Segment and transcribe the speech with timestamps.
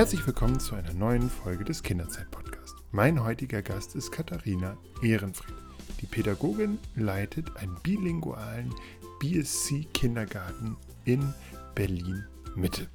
[0.00, 2.74] Herzlich willkommen zu einer neuen Folge des Kinderzeit-Podcasts.
[2.90, 5.54] Mein heutiger Gast ist Katharina Ehrenfried.
[6.00, 8.74] Die Pädagogin leitet einen bilingualen
[9.18, 11.34] BSC-Kindergarten in
[11.74, 12.88] Berlin-Mitte.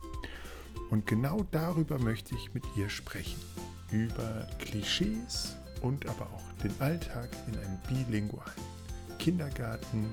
[0.90, 3.40] Und genau darüber möchte ich mit ihr sprechen.
[3.92, 8.50] Über Klischees und aber auch den Alltag in einem bilingualen
[9.20, 10.10] Kindergarten.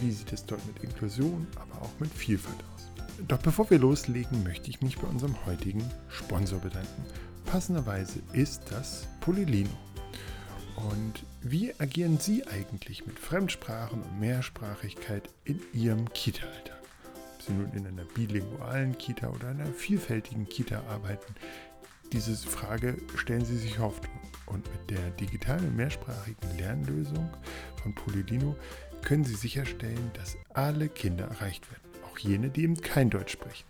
[0.00, 2.63] Wie sieht es dort mit Inklusion, aber auch mit Vielfalt?
[3.26, 7.04] Doch bevor wir loslegen, möchte ich mich bei unserem heutigen Sponsor bedanken.
[7.46, 9.70] Passenderweise ist das Polilino.
[10.76, 16.82] Und wie agieren Sie eigentlich mit Fremdsprachen und Mehrsprachigkeit in Ihrem Kita-Alltag?
[17.34, 21.34] Ob Sie nun in einer bilingualen Kita oder einer vielfältigen Kita arbeiten,
[22.12, 24.04] diese Frage stellen Sie sich oft.
[24.44, 27.30] Und mit der digitalen mehrsprachigen Lernlösung
[27.82, 28.54] von Polilino
[29.00, 31.83] können Sie sicherstellen, dass alle Kinder erreicht werden
[32.14, 33.66] auch jene, die eben kein Deutsch sprechen.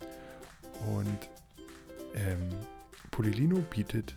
[0.86, 1.28] Und
[2.14, 2.50] ähm,
[3.10, 4.14] Polilino bietet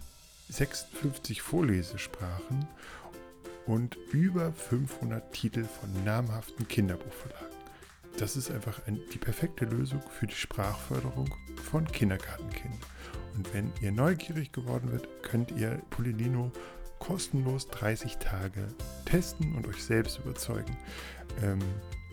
[0.49, 2.67] 56 Vorlesesprachen
[3.65, 7.57] und über 500 Titel von namhaften Kinderbuchverlagen.
[8.17, 11.29] Das ist einfach ein, die perfekte Lösung für die Sprachförderung
[11.69, 12.79] von Kindergartenkindern.
[13.35, 16.51] Und wenn ihr neugierig geworden wird, könnt ihr Polilino
[16.99, 18.67] kostenlos 30 Tage
[19.05, 20.75] testen und euch selbst überzeugen.
[21.43, 21.59] Ähm,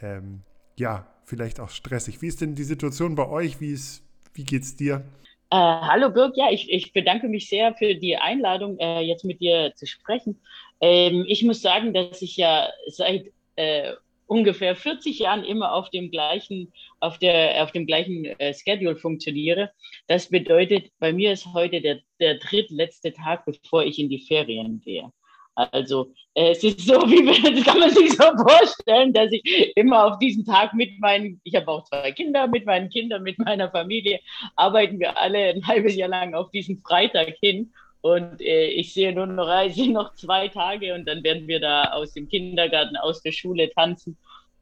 [0.00, 0.42] ähm,
[0.76, 2.20] ja, vielleicht auch stressig.
[2.22, 3.60] Wie ist denn die Situation bei euch?
[3.60, 4.02] Wie, ist,
[4.34, 5.04] wie geht's dir?
[5.50, 9.40] Äh, hallo Birg, ja, ich, ich, bedanke mich sehr für die Einladung, äh, jetzt mit
[9.40, 10.40] dir zu sprechen.
[10.80, 13.92] Ähm, ich muss sagen, dass ich ja seit äh,
[14.26, 19.70] ungefähr 40 Jahren immer auf dem gleichen, auf der, auf dem gleichen äh, Schedule funktioniere.
[20.06, 24.80] Das bedeutet, bei mir ist heute der, der drittletzte Tag, bevor ich in die Ferien
[24.80, 25.10] gehe.
[25.54, 30.04] Also äh, es ist so, wie das kann man sich so vorstellen, dass ich immer
[30.06, 33.70] auf diesen Tag mit meinen, ich habe auch zwei Kinder, mit meinen Kindern, mit meiner
[33.70, 34.20] Familie,
[34.56, 37.72] arbeiten wir alle ein halbes Jahr lang auf diesen Freitag hin.
[38.04, 41.58] Und äh, ich sehe nur noch, ich sehe noch zwei Tage und dann werden wir
[41.58, 44.18] da aus dem Kindergarten, aus der Schule tanzen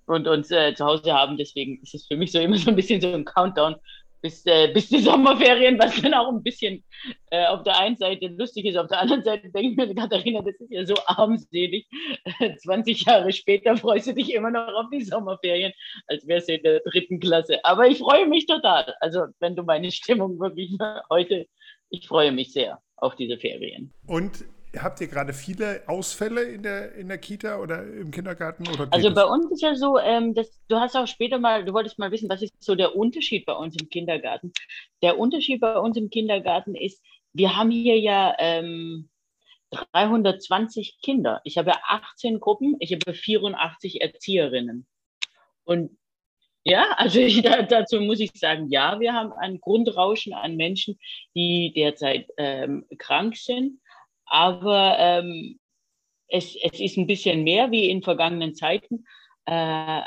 [0.07, 1.37] und uns äh, zu Hause haben.
[1.37, 3.75] Deswegen ist es für mich so immer so ein bisschen so ein Countdown
[4.21, 6.85] bis, äh, bis die Sommerferien, was dann auch ein bisschen
[7.33, 8.77] äh, auf der einen Seite lustig ist.
[8.77, 11.89] Auf der anderen Seite denke ich mir, Katharina, das ist ja so armselig.
[12.59, 15.73] 20 Jahre später freust du dich immer noch auf die Sommerferien,
[16.07, 17.59] als wärst du in der dritten Klasse.
[17.65, 18.95] Aber ich freue mich total.
[19.01, 20.79] Also wenn du meine Stimmung wirklich
[21.11, 21.49] heute,
[21.91, 23.93] ich freue mich sehr auf diese Ferien.
[24.07, 24.45] Und
[24.79, 28.67] habt ihr gerade viele Ausfälle in der, in der Kita oder im Kindergarten?
[28.69, 31.73] Oder also bei uns ist ja so, ähm, dass, du hast auch später mal, du
[31.73, 34.53] wolltest mal wissen, was ist so der Unterschied bei uns im Kindergarten?
[35.03, 37.03] Der Unterschied bei uns im Kindergarten ist,
[37.33, 39.09] wir haben hier ja ähm,
[39.71, 41.41] 320 Kinder.
[41.45, 44.87] Ich habe 18 Gruppen, ich habe 84 Erzieherinnen.
[45.65, 45.97] Und
[46.65, 50.99] ja, also ich, da, dazu muss ich sagen, ja, wir haben ein Grundrauschen an Menschen,
[51.35, 53.81] die derzeit ähm, krank sind.
[54.27, 55.59] Aber ähm,
[56.29, 59.05] es, es ist ein bisschen mehr wie in vergangenen Zeiten.
[59.47, 60.03] Äh,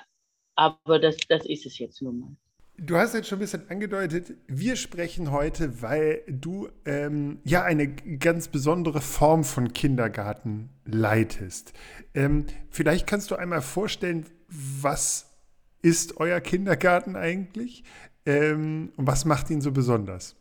[0.55, 2.35] aber das, das ist es jetzt nun mal.
[2.77, 7.87] Du hast jetzt schon ein bisschen angedeutet, wir sprechen heute, weil du ähm, ja eine
[7.87, 11.71] ganz besondere Form von Kindergarten leitest.
[12.13, 15.34] Ähm, vielleicht kannst du einmal vorstellen, was
[15.85, 17.83] ist euer Kindergarten eigentlich?
[18.25, 20.35] Ähm, und was macht ihn so besonders?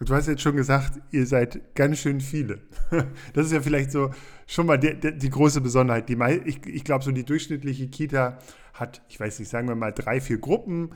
[0.00, 2.62] Du hast jetzt schon gesagt, ihr seid ganz schön viele.
[3.32, 4.10] Das ist ja vielleicht so
[4.48, 6.08] schon mal die, die, große Besonderheit.
[6.08, 8.38] Die, ich, ich glaube, so die durchschnittliche Kita
[8.74, 10.90] hat, ich weiß nicht, sagen wir mal drei, vier Gruppen.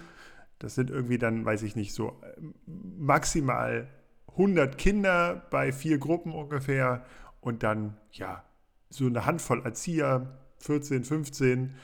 [0.58, 2.20] Das sind irgendwie dann, weiß ich nicht, so
[2.66, 3.86] maximal
[4.32, 7.04] 100 Kinder bei vier Gruppen ungefähr.
[7.40, 8.42] Und dann, ja,
[8.90, 11.74] so eine Handvoll Erzieher, 14, 15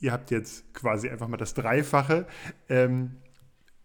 [0.00, 2.26] ihr habt jetzt quasi einfach mal das Dreifache.
[2.68, 3.18] Ähm,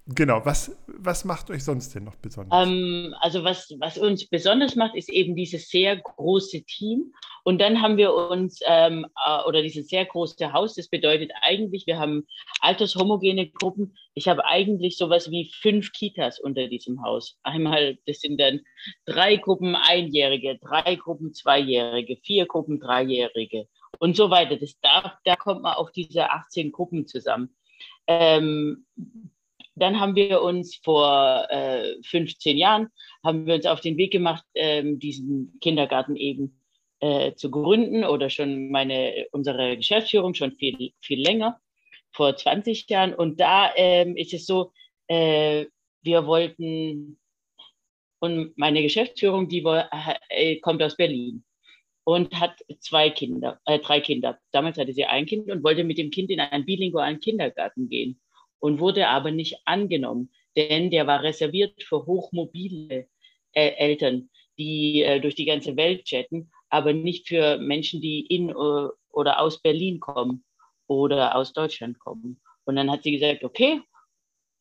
[0.06, 2.68] Genau, was, was macht euch sonst denn noch besonders?
[2.68, 7.14] Ähm, also was, was uns besonders macht, ist eben dieses sehr große Team.
[7.46, 11.88] Und dann haben wir uns, ähm, äh, oder dieses sehr große Haus, das bedeutet eigentlich,
[11.88, 12.28] wir haben
[12.60, 13.96] altershomogene Gruppen.
[14.14, 17.40] Ich habe eigentlich sowas wie fünf Kitas unter diesem Haus.
[17.44, 18.60] Einmal, das sind dann
[19.06, 23.70] drei Gruppen Einjährige, drei Gruppen Zweijährige, vier Gruppen Dreijährige
[24.00, 24.58] und so weiter.
[24.58, 27.56] Das, da, da kommt man auf diese 18 Gruppen zusammen.
[28.08, 28.86] Ähm,
[29.76, 32.90] dann haben wir uns vor äh, 15 Jahren,
[33.24, 36.60] haben wir uns auf den Weg gemacht, ähm, diesen Kindergarten eben
[37.00, 41.60] äh, zu gründen oder schon meine, unsere Geschäftsführung schon viel, viel länger,
[42.12, 43.16] vor 20 Jahren.
[43.16, 44.72] Und da ähm, ist es so,
[45.08, 45.66] äh,
[46.04, 47.18] wir wollten,
[48.20, 49.64] und meine Geschäftsführung, die
[50.30, 51.44] äh, kommt aus Berlin
[52.04, 54.40] und hat zwei Kinder, äh, drei Kinder.
[54.52, 58.20] Damals hatte sie ein Kind und wollte mit dem Kind in einen bilingualen Kindergarten gehen
[58.60, 63.08] und wurde aber nicht angenommen, denn der war reserviert für hochmobile
[63.54, 68.50] äh, Eltern, die äh, durch die ganze Welt chatten, aber nicht für Menschen, die in
[68.50, 68.54] äh,
[69.12, 70.44] oder aus Berlin kommen
[70.88, 72.42] oder aus Deutschland kommen.
[72.66, 73.82] Und dann hat sie gesagt, okay,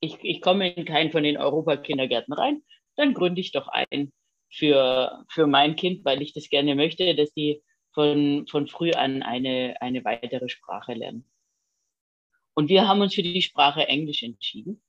[0.01, 2.63] ich, ich komme in keinen von den Europakindergärten rein,
[2.97, 4.13] dann gründe ich doch einen
[4.53, 7.63] für, für mein Kind, weil ich das gerne möchte, dass die
[7.93, 11.25] von, von früh an eine, eine weitere Sprache lernen.
[12.55, 14.83] Und wir haben uns für die Sprache Englisch entschieden.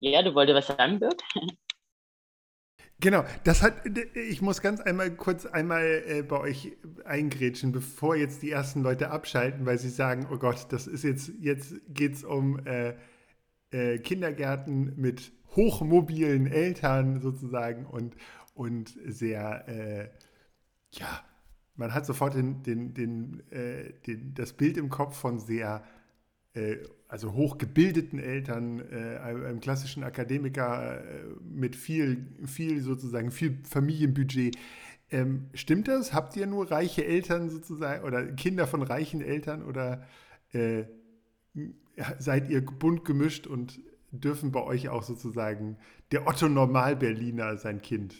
[0.00, 1.22] Ja, du wolltest was sagen, Birg?
[3.02, 3.74] Genau, das hat,
[4.14, 6.72] ich muss ganz einmal kurz einmal äh, bei euch
[7.04, 11.32] eingrätschen, bevor jetzt die ersten Leute abschalten, weil sie sagen, oh Gott, das ist jetzt,
[11.40, 12.94] jetzt geht es um äh,
[13.70, 18.14] äh, Kindergärten mit hochmobilen Eltern sozusagen und,
[18.54, 20.08] und sehr, äh,
[20.92, 21.24] ja,
[21.76, 25.82] man hat sofort den, den, den, äh, den, das Bild im Kopf von sehr
[26.54, 34.56] äh, also hochgebildeten Eltern, äh, einem klassischen Akademiker äh, mit viel, viel sozusagen, viel Familienbudget.
[35.10, 36.12] Ähm, stimmt das?
[36.12, 40.06] Habt ihr nur reiche Eltern sozusagen oder Kinder von reichen Eltern oder
[40.52, 40.84] äh,
[42.18, 43.80] seid ihr bunt gemischt und
[44.12, 45.78] dürfen bei euch auch sozusagen
[46.12, 48.14] der Otto Normal-Berliner sein Kind?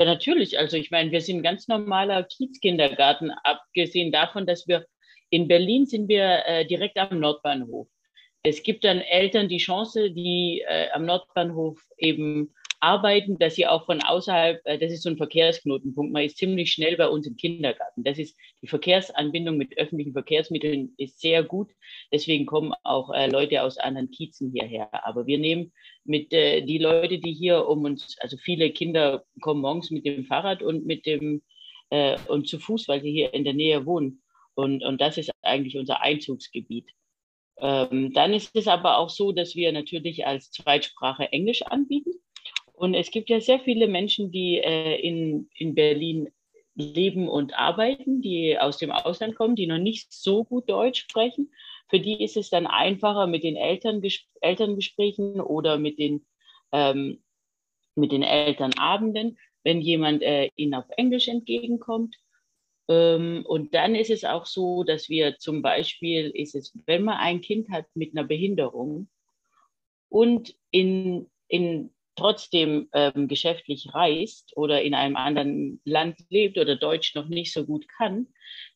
[0.00, 0.58] Ja, natürlich.
[0.58, 4.86] Also ich meine, wir sind ganz normaler Kiezkindergarten, abgesehen davon, dass wir
[5.28, 7.86] in Berlin sind wir äh, direkt am Nordbahnhof.
[8.42, 13.86] Es gibt dann Eltern die Chance, die äh, am Nordbahnhof eben arbeiten, dass sie auch
[13.86, 17.36] von außerhalb, äh, das ist so ein Verkehrsknotenpunkt, man ist ziemlich schnell bei uns im
[17.36, 18.04] Kindergarten.
[18.04, 21.70] Das ist die Verkehrsanbindung mit öffentlichen Verkehrsmitteln ist sehr gut.
[22.12, 24.88] Deswegen kommen auch äh, Leute aus anderen Kiezen hierher.
[25.04, 25.72] Aber wir nehmen
[26.04, 30.24] mit äh, die Leute, die hier um uns, also viele Kinder kommen morgens mit dem
[30.24, 31.42] Fahrrad und mit dem
[31.90, 34.22] äh, und zu Fuß, weil sie hier in der Nähe wohnen.
[34.54, 36.90] Und, und das ist eigentlich unser Einzugsgebiet.
[37.58, 42.12] Ähm, dann ist es aber auch so, dass wir natürlich als Zweitsprache Englisch anbieten.
[42.80, 46.30] Und es gibt ja sehr viele Menschen, die äh, in, in Berlin
[46.74, 51.52] leben und arbeiten, die aus dem Ausland kommen, die noch nicht so gut Deutsch sprechen.
[51.90, 54.00] Für die ist es dann einfacher mit den Eltern,
[54.40, 56.24] Elterngesprächen oder mit den,
[56.72, 57.22] ähm,
[57.96, 62.16] mit den Elternabenden, wenn jemand äh, ihnen auf Englisch entgegenkommt.
[62.88, 67.18] Ähm, und dann ist es auch so, dass wir zum Beispiel, ist es, wenn man
[67.18, 69.10] ein Kind hat mit einer Behinderung
[70.08, 77.14] und in, in trotzdem ähm, geschäftlich reist oder in einem anderen Land lebt oder Deutsch
[77.14, 78.26] noch nicht so gut kann,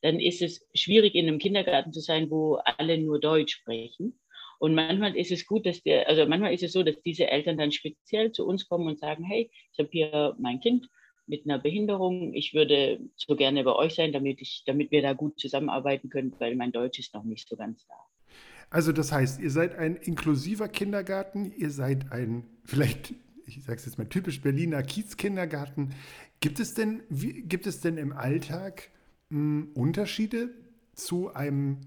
[0.00, 4.19] dann ist es schwierig, in einem Kindergarten zu sein, wo alle nur Deutsch sprechen.
[4.59, 7.59] Und manchmal ist es gut, dass der, also manchmal ist es so, dass diese Eltern
[7.59, 10.88] dann speziell zu uns kommen und sagen, hey, ich habe hier mein Kind
[11.26, 12.33] mit einer Behinderung.
[12.33, 16.35] Ich würde so gerne bei euch sein, damit, ich, damit wir da gut zusammenarbeiten können,
[16.38, 17.95] weil mein Deutsch ist noch nicht so ganz da.
[18.71, 23.14] Also das heißt, ihr seid ein inklusiver Kindergarten, ihr seid ein, vielleicht,
[23.47, 25.95] ich sage es jetzt mal typisch Berliner Kiezkindergarten.
[26.41, 28.91] Gibt es denn, wie, gibt es denn im Alltag
[29.31, 30.51] mh, hm, Unterschiede
[30.95, 31.81] zu einem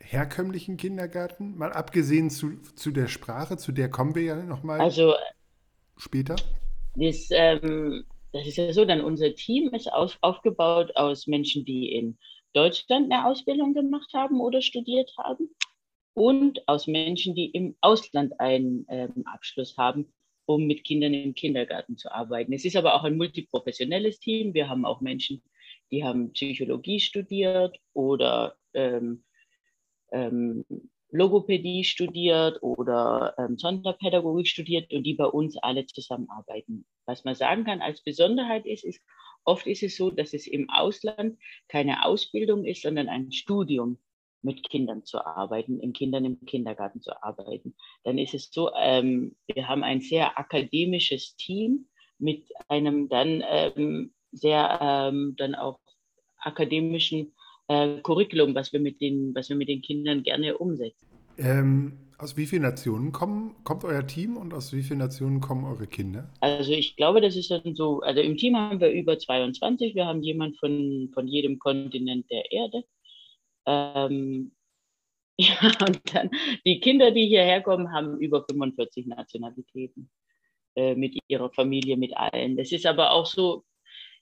[0.00, 1.56] herkömmlichen Kindergarten?
[1.56, 5.14] Mal abgesehen zu, zu der Sprache, zu der kommen wir ja nochmal also,
[5.96, 6.36] später.
[6.94, 11.92] Das, ähm, das ist ja so, dann unser Team ist auf, aufgebaut aus Menschen, die
[11.92, 12.18] in
[12.52, 15.50] Deutschland eine Ausbildung gemacht haben oder studiert haben
[16.14, 20.12] und aus Menschen, die im Ausland einen ähm, Abschluss haben,
[20.48, 22.54] um mit Kindern im Kindergarten zu arbeiten.
[22.54, 24.54] Es ist aber auch ein multiprofessionelles Team.
[24.54, 25.42] Wir haben auch Menschen,
[25.90, 29.24] die haben Psychologie studiert oder ähm,
[30.10, 30.64] ähm,
[31.10, 36.86] Logopädie studiert oder ähm, Sonderpädagogik studiert und die bei uns alle zusammenarbeiten.
[37.04, 39.02] Was man sagen kann als Besonderheit ist, ist,
[39.44, 41.38] oft ist es so, dass es im Ausland
[41.68, 43.98] keine Ausbildung ist, sondern ein Studium.
[44.42, 47.74] Mit Kindern zu arbeiten, in Kindern im Kindergarten zu arbeiten.
[48.04, 54.12] Dann ist es so, ähm, wir haben ein sehr akademisches Team mit einem dann ähm,
[54.32, 55.80] sehr ähm, dann auch
[56.38, 57.32] akademischen
[57.68, 61.06] äh, Curriculum, was wir mit den, was wir mit den Kindern gerne umsetzen.
[61.38, 65.64] Ähm, aus wie vielen Nationen kommen, kommt euer Team und aus wie vielen Nationen kommen
[65.64, 66.28] eure Kinder?
[66.40, 70.06] Also ich glaube, das ist dann so, also im Team haben wir über 22, wir
[70.06, 72.82] haben jemand von, von jedem Kontinent der Erde.
[73.66, 74.52] Ähm,
[75.38, 76.30] ja, und dann
[76.66, 80.10] die Kinder, die hierher kommen, haben über 45 Nationalitäten
[80.74, 82.56] äh, mit ihrer Familie, mit allen.
[82.56, 83.64] Das ist aber auch so,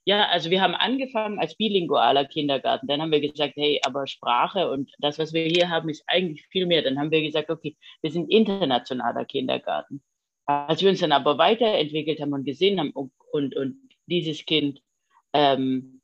[0.07, 2.87] ja, also wir haben angefangen als bilingualer Kindergarten.
[2.87, 6.47] Dann haben wir gesagt, hey, aber Sprache und das, was wir hier haben, ist eigentlich
[6.47, 6.83] viel mehr.
[6.83, 10.03] Dann haben wir gesagt, okay, wir sind internationaler Kindergarten.
[10.47, 13.77] Als wir uns dann aber weiterentwickelt haben und gesehen haben, und, und, und
[14.07, 14.81] dieses Kind
[15.33, 16.01] ähm,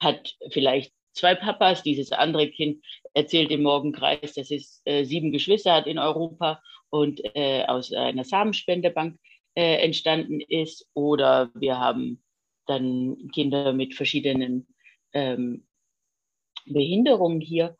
[0.00, 2.82] hat vielleicht zwei Papas, dieses andere Kind
[3.14, 8.24] erzählt im Morgenkreis, dass es äh, sieben Geschwister hat in Europa und äh, aus einer
[8.24, 9.18] Samenspendebank
[9.54, 10.88] äh, entstanden ist.
[10.94, 12.22] Oder wir haben
[12.66, 14.66] dann Kinder mit verschiedenen
[15.12, 15.66] ähm,
[16.66, 17.76] Behinderungen hier.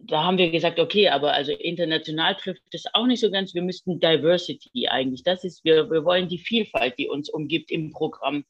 [0.00, 3.54] Da haben wir gesagt, okay, aber also international trifft das auch nicht so ganz.
[3.54, 7.92] Wir müssten Diversity eigentlich, das ist, wir, wir wollen die Vielfalt, die uns umgibt, im
[7.92, 8.44] Programm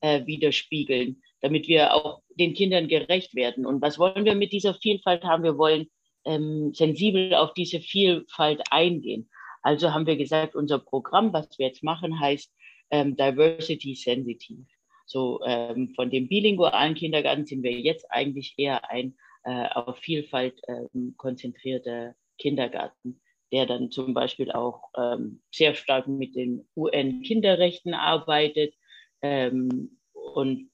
[0.00, 3.66] äh, widerspiegeln, damit wir auch den Kindern gerecht werden.
[3.66, 5.42] Und was wollen wir mit dieser Vielfalt haben?
[5.42, 5.88] Wir wollen
[6.24, 9.28] ähm, sensibel auf diese Vielfalt eingehen.
[9.62, 12.52] Also haben wir gesagt, unser Programm, was wir jetzt machen, heißt
[12.90, 14.66] ähm, Diversity Sensitive.
[15.06, 20.60] So ähm, von dem bilingualen Kindergarten sind wir jetzt eigentlich eher ein äh, auf Vielfalt
[20.68, 23.20] ähm, konzentrierter Kindergarten,
[23.52, 28.74] der dann zum Beispiel auch ähm, sehr stark mit den UN-Kinderrechten arbeitet
[29.22, 30.70] ähm, und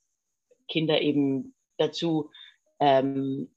[0.75, 2.31] Kinder eben dazu
[2.81, 3.49] ähm,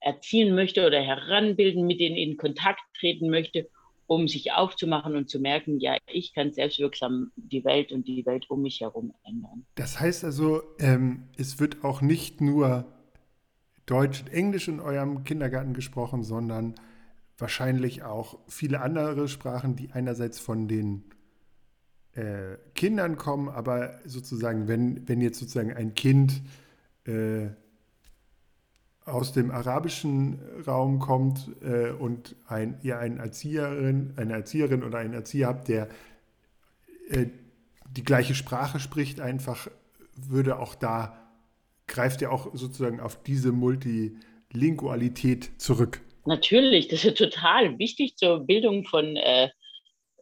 [0.00, 3.68] erziehen möchte oder heranbilden, mit denen in Kontakt treten möchte
[4.10, 8.50] um sich aufzumachen und zu merken, ja, ich kann selbstwirksam die Welt und die Welt
[8.50, 9.64] um mich herum ändern.
[9.76, 12.86] Das heißt also, ähm, es wird auch nicht nur
[13.86, 16.74] Deutsch und Englisch in eurem Kindergarten gesprochen, sondern
[17.38, 21.04] wahrscheinlich auch viele andere Sprachen, die einerseits von den
[22.14, 26.42] äh, Kindern kommen, aber sozusagen, wenn, wenn jetzt sozusagen ein Kind
[27.06, 27.48] äh,
[29.04, 35.14] aus dem arabischen Raum kommt äh, und ein, ihr einen Erzieherin, eine Erzieherin oder einen
[35.14, 35.88] Erzieher habt, der
[37.08, 37.26] äh,
[37.96, 39.68] die gleiche Sprache spricht, einfach
[40.16, 41.16] würde auch da,
[41.86, 46.00] greift er auch sozusagen auf diese Multilingualität zurück.
[46.26, 49.48] Natürlich, das ist total wichtig zur Bildung von, äh,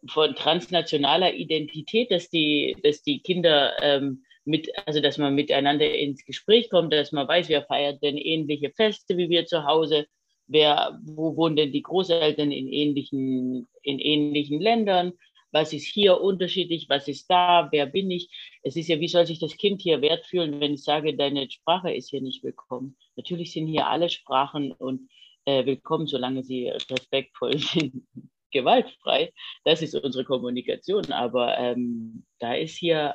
[0.08, 6.24] von transnationaler Identität, dass die, dass die Kinder ähm, mit, also dass man miteinander ins
[6.24, 10.06] Gespräch kommt, dass man weiß, wer feiert denn ähnliche Feste wie wir zu Hause,
[10.46, 15.12] wer, wo wohnen denn die Großeltern in ähnlichen, in ähnlichen Ländern,
[15.52, 18.28] was ist hier unterschiedlich, was ist da, wer bin ich.
[18.62, 21.50] Es ist ja, wie soll sich das Kind hier wert fühlen, wenn ich sage, deine
[21.50, 22.96] Sprache ist hier nicht willkommen.
[23.16, 25.08] Natürlich sind hier alle Sprachen und
[25.44, 28.02] äh, willkommen, solange sie respektvoll sind,
[28.50, 29.32] gewaltfrei.
[29.64, 31.12] Das ist unsere Kommunikation.
[31.12, 33.14] Aber ähm, da ist hier,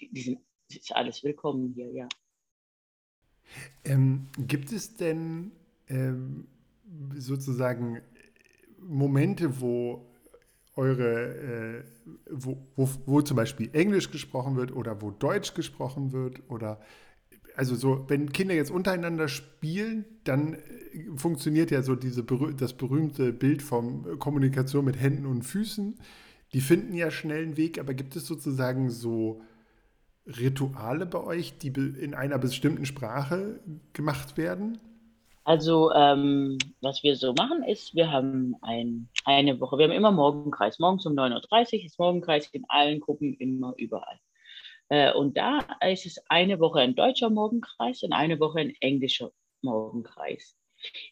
[0.00, 2.08] die sind ist alles willkommen hier, ja.
[3.84, 5.52] Ähm, gibt es denn
[5.88, 6.48] ähm,
[7.14, 8.02] sozusagen
[8.78, 10.06] Momente, wo
[10.76, 11.84] eure, äh,
[12.30, 16.80] wo, wo, wo, zum Beispiel Englisch gesprochen wird oder wo Deutsch gesprochen wird oder
[17.56, 20.58] also so, wenn Kinder jetzt untereinander spielen, dann äh,
[21.16, 25.98] funktioniert ja so diese das berühmte Bild von Kommunikation mit Händen und Füßen.
[26.52, 29.40] Die finden ja schnell einen Weg, aber gibt es sozusagen so
[30.26, 33.60] Rituale bei euch, die in einer bestimmten Sprache
[33.92, 34.78] gemacht werden?
[35.44, 40.10] Also, ähm, was wir so machen, ist, wir haben ein, eine Woche, wir haben immer
[40.10, 40.78] Morgenkreis.
[40.78, 44.18] Morgens um 9.30 Uhr ist Morgenkreis in allen Gruppen, immer überall.
[44.94, 49.32] Äh, und da ist es eine Woche ein deutscher Morgenkreis und eine Woche ein englischer
[49.62, 50.56] Morgenkreis.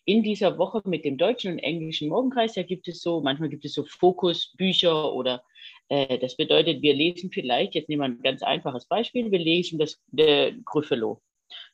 [0.05, 3.65] In dieser Woche mit dem deutschen und englischen Morgenkreis, da gibt es so, manchmal gibt
[3.65, 5.43] es so Fokusbücher oder
[5.89, 9.81] äh, das bedeutet, wir lesen vielleicht, jetzt nehmen wir ein ganz einfaches Beispiel, wir lesen
[9.81, 11.21] das äh, Gryffalo.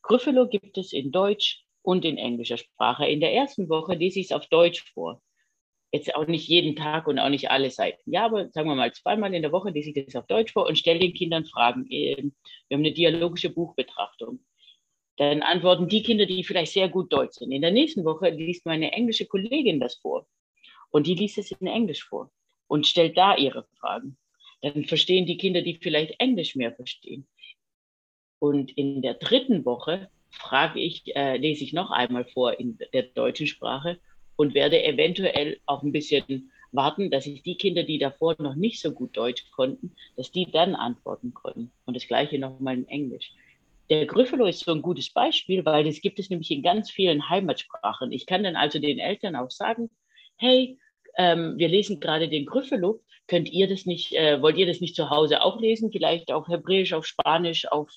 [0.02, 3.06] Gryffalo gibt es in Deutsch und in englischer Sprache.
[3.06, 5.20] In der ersten Woche lese ich es auf Deutsch vor.
[5.90, 8.10] Jetzt auch nicht jeden Tag und auch nicht alle Seiten.
[8.10, 10.66] Ja, aber sagen wir mal zweimal in der Woche lese ich das auf Deutsch vor
[10.66, 11.86] und stelle den Kindern Fragen.
[11.90, 12.34] Ähm,
[12.68, 14.40] wir haben eine dialogische Buchbetrachtung.
[15.16, 17.52] Dann antworten die Kinder, die vielleicht sehr gut Deutsch sind.
[17.52, 20.26] In der nächsten Woche liest meine englische Kollegin das vor.
[20.90, 22.30] Und die liest es in Englisch vor
[22.66, 24.18] und stellt da ihre Fragen.
[24.60, 27.26] Dann verstehen die Kinder, die vielleicht Englisch mehr verstehen.
[28.38, 33.02] Und in der dritten Woche frage ich, äh, lese ich noch einmal vor in der
[33.02, 33.98] deutschen Sprache
[34.38, 38.80] und werde eventuell auch ein bisschen warten, dass ich die Kinder, die davor noch nicht
[38.80, 41.72] so gut Deutsch konnten, dass die dann antworten können.
[41.86, 43.32] Und das gleiche nochmal in Englisch.
[43.90, 47.28] Der Gryffalo ist so ein gutes Beispiel, weil das gibt es nämlich in ganz vielen
[47.28, 48.12] Heimatsprachen.
[48.12, 49.90] Ich kann dann also den Eltern auch sagen,
[50.36, 50.78] hey,
[51.16, 54.94] ähm, wir lesen gerade den Gryffalo, könnt ihr das nicht, äh, wollt ihr das nicht
[54.94, 55.90] zu Hause auch lesen?
[55.90, 57.90] Vielleicht auf Hebräisch, auf Spanisch, auf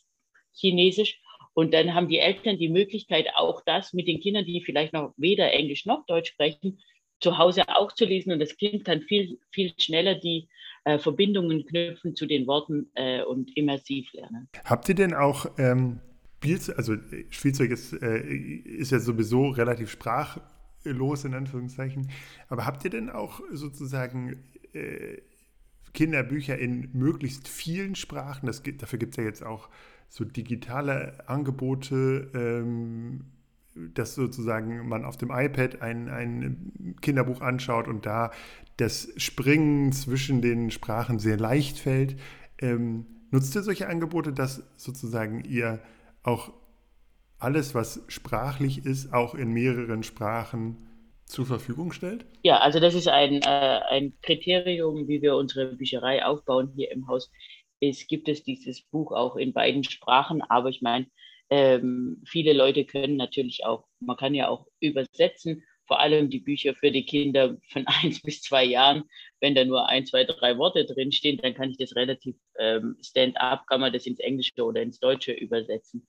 [0.54, 1.22] Chinesisch.
[1.54, 5.14] Und dann haben die Eltern die Möglichkeit, auch das mit den Kindern, die vielleicht noch
[5.18, 6.80] weder Englisch noch Deutsch sprechen,
[7.20, 8.32] zu Hause auch zu lesen.
[8.32, 10.48] Und das Kind kann viel, viel schneller die
[10.84, 14.50] äh, Verbindungen knüpfen zu den Worten äh, und immersiv lernen.
[14.66, 16.00] Habt ihr denn auch, ähm,
[16.76, 16.96] also
[17.30, 22.10] Spielzeug ist, äh, ist ja sowieso relativ sprachlos in Anführungszeichen,
[22.50, 24.44] aber habt ihr denn auch sozusagen
[24.74, 25.18] äh,
[25.94, 28.48] Kinderbücher in möglichst vielen Sprachen?
[28.48, 29.70] Das, dafür gibt es ja jetzt auch
[30.12, 33.22] so digitale Angebote, ähm,
[33.94, 38.32] dass sozusagen man auf dem iPad ein, ein Kinderbuch anschaut und da
[38.76, 42.18] das Springen zwischen den Sprachen sehr leicht fällt.
[42.60, 45.80] Ähm, nutzt ihr solche Angebote, dass sozusagen ihr
[46.24, 46.52] auch
[47.40, 50.90] alles, was sprachlich ist, auch in mehreren Sprachen
[51.26, 52.26] zur Verfügung stellt?
[52.44, 57.08] Ja, also das ist ein, äh, ein Kriterium, wie wir unsere Bücherei aufbauen hier im
[57.08, 57.32] Haus
[57.82, 60.42] ist, gibt es dieses Buch auch in beiden Sprachen.
[60.42, 61.08] Aber ich meine,
[61.50, 66.74] ähm, viele Leute können natürlich auch, man kann ja auch übersetzen, vor allem die Bücher
[66.76, 69.04] für die Kinder von eins bis zwei Jahren.
[69.42, 73.68] Wenn da nur ein, zwei, drei Worte drinstehen, dann kann ich das relativ ähm, stand-up,
[73.68, 76.08] kann man das ins Englische oder ins Deutsche übersetzen.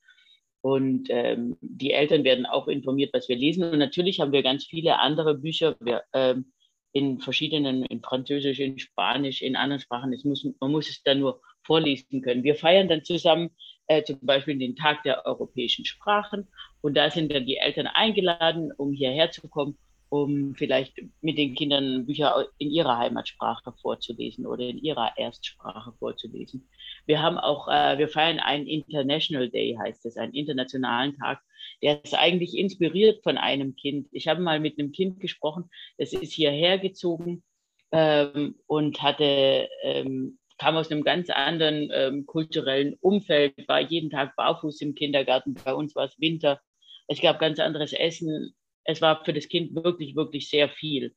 [0.60, 3.64] Und ähm, die Eltern werden auch informiert, was wir lesen.
[3.64, 5.74] Und natürlich haben wir ganz viele andere Bücher.
[5.80, 6.52] Wir, ähm,
[6.92, 10.12] in verschiedenen, in Französisch, in Spanisch, in anderen Sprachen.
[10.12, 12.44] Es muss, man muss es dann nur vorlesen können.
[12.44, 13.50] Wir feiern dann zusammen
[13.86, 16.48] äh, zum Beispiel den Tag der europäischen Sprachen
[16.80, 19.76] und da sind dann die Eltern eingeladen, um hierher zu kommen
[20.12, 20.92] um vielleicht
[21.22, 26.68] mit den Kindern Bücher in ihrer Heimatsprache vorzulesen oder in ihrer Erstsprache vorzulesen.
[27.06, 31.40] Wir haben auch, äh, wir feiern einen International Day, heißt es, einen internationalen Tag.
[31.80, 34.06] Der ist eigentlich inspiriert von einem Kind.
[34.12, 37.42] Ich habe mal mit einem Kind gesprochen, das ist hierher gezogen
[37.90, 44.36] ähm, und hatte, ähm, kam aus einem ganz anderen ähm, kulturellen Umfeld, war jeden Tag
[44.36, 45.54] barfuß im Kindergarten.
[45.54, 46.60] Bei uns war es Winter.
[47.08, 51.14] Es gab ganz anderes Essen es war für das Kind wirklich, wirklich sehr viel.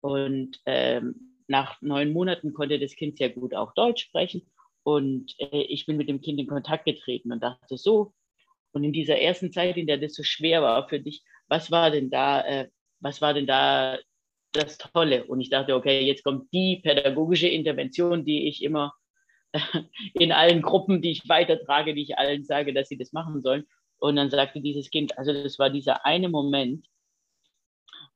[0.00, 4.50] Und ähm, nach neun Monaten konnte das Kind sehr gut auch Deutsch sprechen.
[4.82, 8.12] Und äh, ich bin mit dem Kind in Kontakt getreten und dachte so,
[8.72, 11.90] und in dieser ersten Zeit, in der das so schwer war für dich, was war
[11.90, 12.68] denn da, äh,
[13.00, 13.98] was war denn da
[14.56, 15.24] das Tolle?
[15.24, 18.94] Und ich dachte, okay, jetzt kommt die pädagogische Intervention, die ich immer
[20.14, 23.64] in allen Gruppen, die ich weitertrage, die ich allen sage, dass sie das machen sollen.
[23.98, 26.86] Und dann sagte dieses Kind, also das war dieser eine Moment,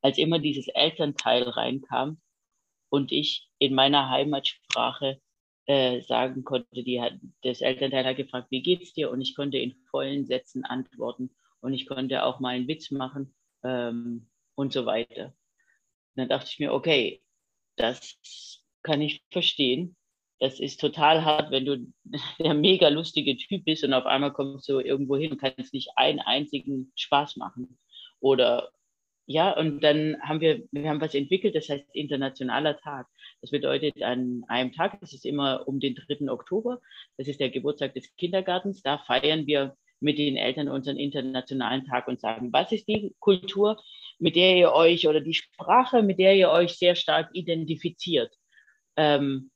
[0.03, 2.21] als immer dieses Elternteil reinkam
[2.89, 5.21] und ich in meiner Heimatsprache
[5.67, 9.11] äh, sagen konnte, die hat, das Elternteil hat gefragt, wie geht's dir?
[9.11, 13.35] Und ich konnte in vollen Sätzen antworten und ich konnte auch mal einen Witz machen
[13.63, 15.35] ähm, und so weiter.
[16.19, 17.23] Dann dachte ich mir, okay,
[17.77, 18.19] das
[18.83, 19.97] kann ich verstehen.
[20.41, 21.93] Das ist total hart, wenn du
[22.39, 25.91] der mega lustige Typ bist und auf einmal kommst du irgendwo hin und kannst nicht
[25.97, 27.79] einen einzigen Spaß machen.
[28.21, 28.71] Oder
[29.27, 33.07] ja, und dann haben wir, wir haben was entwickelt, das heißt Internationaler Tag.
[33.43, 36.31] Das bedeutet an einem Tag, das ist immer um den 3.
[36.31, 36.81] Oktober,
[37.19, 42.09] das ist der Geburtstag des Kindergartens, da feiern wir mit den Eltern unseren internationalen Tag
[42.09, 43.83] und sagen, was ist die Kultur,
[44.19, 48.33] mit der ihr euch oder die Sprache, mit der ihr euch sehr stark identifiziert.
[48.97, 49.51] Ähm,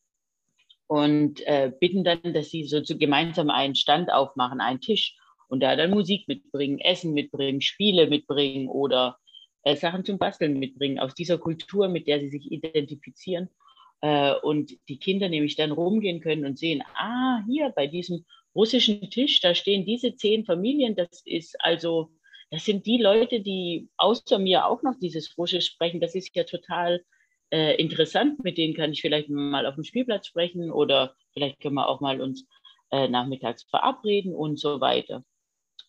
[0.87, 5.17] und äh, bitten dann, dass sie so zu gemeinsam einen Stand aufmachen, einen Tisch
[5.49, 9.19] und da dann Musik mitbringen, Essen mitbringen, Spiele mitbringen oder
[9.63, 13.49] äh, Sachen zum Basteln mitbringen, aus dieser Kultur, mit der sie sich identifizieren.
[14.01, 18.25] Äh, und die Kinder nämlich dann rumgehen können und sehen, ah, hier bei diesem
[18.55, 22.11] russischen Tisch, da stehen diese zehn Familien, das ist also,
[22.51, 26.01] das sind die Leute, die außer mir auch noch dieses Russisch sprechen.
[26.01, 27.03] Das ist ja total
[27.51, 28.45] äh, interessant.
[28.45, 32.01] Mit denen kann ich vielleicht mal auf dem Spielplatz sprechen oder vielleicht können wir auch
[32.01, 32.47] mal uns
[32.91, 35.25] äh, nachmittags verabreden und so weiter.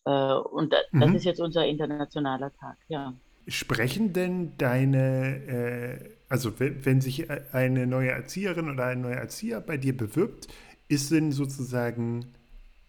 [0.06, 1.02] Äh, und da, mhm.
[1.02, 3.13] das ist jetzt unser internationaler Tag, ja.
[3.45, 9.60] Sprechen denn deine, äh, also wenn, wenn, sich eine neue Erzieherin oder ein neuer Erzieher
[9.60, 10.47] bei dir bewirbt,
[10.88, 12.34] ist denn sozusagen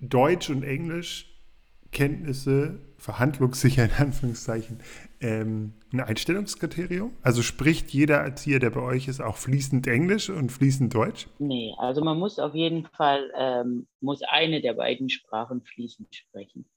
[0.08, 1.30] Deutsch und Englisch
[1.92, 4.80] Kenntnisse, verhandlungssicher in Anführungszeichen,
[5.20, 7.16] ähm, ein Einstellungskriterium?
[7.22, 11.28] Also spricht jeder Erzieher, der bei euch ist, auch fließend Englisch und fließend Deutsch?
[11.38, 16.68] Nee, also man muss auf jeden Fall, ähm, muss eine der beiden Sprachen fließend sprechen.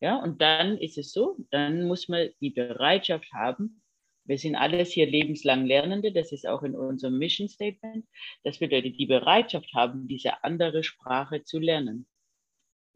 [0.00, 3.80] Ja, und dann ist es so, dann muss man die Bereitschaft haben,
[4.26, 8.04] Wir sind alles hier lebenslang Lernende, das ist auch in unserem Mission Statement,
[8.42, 12.06] dass wir die Bereitschaft haben, diese andere Sprache zu lernen.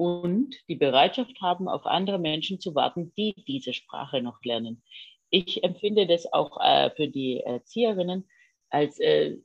[0.00, 4.82] Und die Bereitschaft haben, auf andere Menschen zu warten, die diese Sprache noch lernen.
[5.28, 8.26] Ich empfinde das auch äh, für die Erzieherinnen
[8.70, 9.36] als, äh,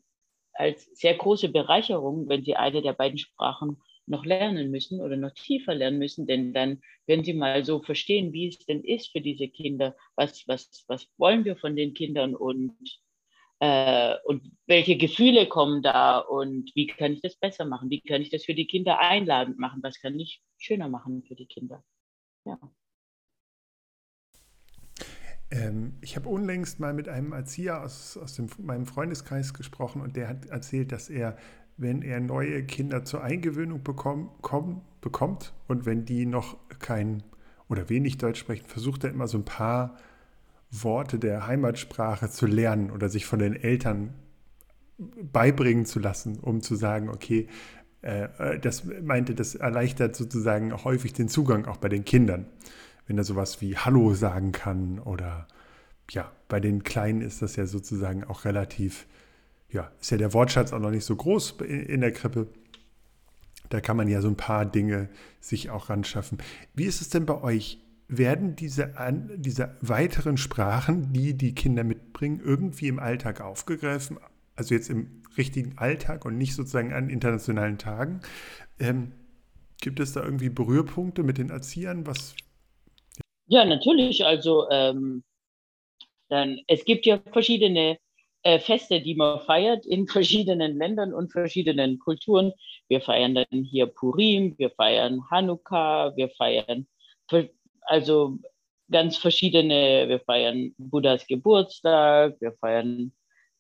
[0.53, 5.31] als sehr große Bereicherung, wenn sie eine der beiden Sprachen noch lernen müssen oder noch
[5.31, 9.19] tiefer lernen müssen, denn dann werden sie mal so verstehen, wie es denn ist für
[9.19, 12.77] diese Kinder, was, was, was wollen wir von den Kindern und,
[13.59, 18.21] äh, und welche Gefühle kommen da und wie kann ich das besser machen, wie kann
[18.21, 21.83] ich das für die Kinder einladend machen, was kann ich schöner machen für die Kinder.
[22.45, 22.59] Ja.
[25.51, 30.15] Ähm, ich habe unlängst mal mit einem Erzieher aus, aus dem, meinem Freundeskreis gesprochen und
[30.15, 31.37] der hat erzählt, dass er
[31.77, 37.23] wenn er neue Kinder zur Eingewöhnung bekomm, komm, bekommt und wenn die noch kein
[37.67, 39.97] oder wenig Deutsch sprechen, versucht er immer so ein paar
[40.83, 44.13] Worte der Heimatsprache zu lernen oder sich von den Eltern
[44.97, 47.47] beibringen zu lassen, um zu sagen, okay,
[48.01, 52.45] äh, äh das meinte, das erleichtert sozusagen auch häufig den Zugang auch bei den Kindern.
[53.07, 55.47] Wenn er sowas wie Hallo sagen kann oder
[56.09, 59.05] ja, bei den Kleinen ist das ja sozusagen auch relativ
[59.75, 62.47] ja, ist ja der Wortschatz auch noch nicht so groß in der Krippe.
[63.69, 65.09] Da kann man ja so ein paar Dinge
[65.39, 66.37] sich auch ranschaffen.
[66.73, 67.79] Wie ist es denn bei euch?
[68.07, 68.93] Werden diese,
[69.37, 74.19] diese weiteren Sprachen, die die Kinder mitbringen, irgendwie im Alltag aufgegriffen?
[74.55, 78.21] Also jetzt im richtigen Alltag und nicht sozusagen an internationalen Tagen.
[78.79, 79.11] Ähm,
[79.81, 82.05] gibt es da irgendwie Berührpunkte mit den Erziehern?
[82.05, 82.35] Was?
[83.47, 84.25] Ja, natürlich.
[84.25, 85.23] Also ähm,
[86.29, 87.97] dann, es gibt ja verschiedene
[88.43, 92.53] äh, Feste, die man feiert in verschiedenen Ländern und verschiedenen Kulturen.
[92.87, 96.87] Wir feiern dann hier Purim, wir feiern Hanukkah, wir feiern
[97.85, 98.37] also
[98.91, 103.11] ganz verschiedene, wir feiern Buddhas Geburtstag, wir feiern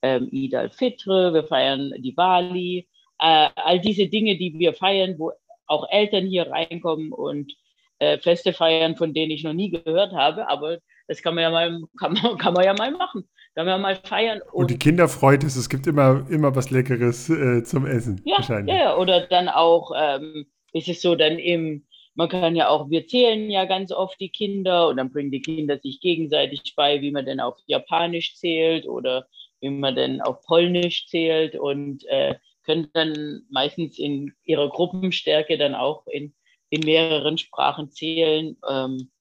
[0.01, 2.87] ähm, Eid al-Fitr, wir feiern Diwali,
[3.19, 5.31] äh, all diese Dinge, die wir feiern, wo
[5.67, 7.53] auch Eltern hier reinkommen und
[7.99, 11.49] äh, Feste feiern, von denen ich noch nie gehört habe, aber das kann man ja
[11.49, 13.27] mal, kann man, kann man ja mal machen.
[13.55, 14.41] Kann man ja mal feiern.
[14.51, 18.21] Und, und die Kinder freut es, es gibt immer, immer was Leckeres äh, zum Essen.
[18.25, 18.75] Ja, wahrscheinlich.
[18.75, 21.85] ja, oder dann auch, ähm, ist es so, dann im,
[22.15, 25.41] man kann ja auch, wir zählen ja ganz oft die Kinder und dann bringen die
[25.41, 29.27] Kinder sich gegenseitig bei, wie man denn auf Japanisch zählt oder
[29.59, 35.75] wie man denn auf Polnisch zählt und äh, können dann meistens in ihrer Gruppenstärke dann
[35.75, 36.33] auch in,
[36.69, 38.57] in mehreren Sprachen zählen.
[38.67, 39.11] Ähm,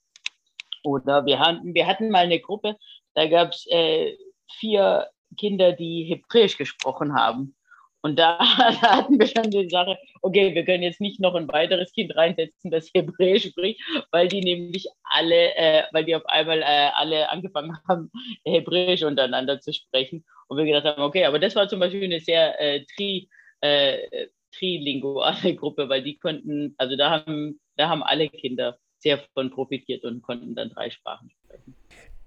[0.84, 2.76] oder wir hatten, wir hatten mal eine Gruppe,
[3.14, 4.16] da gab es äh,
[4.58, 7.56] vier Kinder, die Hebräisch gesprochen haben.
[8.04, 8.36] Und da,
[8.82, 12.14] da, hatten wir schon die Sache, okay, wir können jetzt nicht noch ein weiteres Kind
[12.14, 17.30] reinsetzen, das Hebräisch spricht, weil die nämlich alle, äh, weil die auf einmal äh, alle
[17.30, 18.10] angefangen haben,
[18.44, 20.22] Hebräisch untereinander zu sprechen.
[20.48, 23.30] Und wir gedacht haben, okay, aber das war zum Beispiel eine sehr äh, tri,
[23.62, 29.50] äh, trilinguale Gruppe, weil die konnten, also da haben, da haben alle Kinder sehr von
[29.50, 31.74] profitiert und konnten dann drei Sprachen sprechen.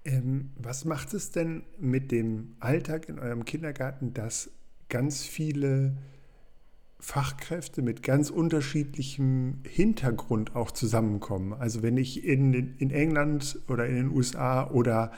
[0.04, 4.57] Ähm, was macht es denn mit dem Alltag in eurem Kindergarten, dass
[4.88, 5.96] ganz viele
[7.00, 11.52] Fachkräfte mit ganz unterschiedlichem Hintergrund auch zusammenkommen?
[11.52, 15.12] Also wenn ich in, in England oder in den USA oder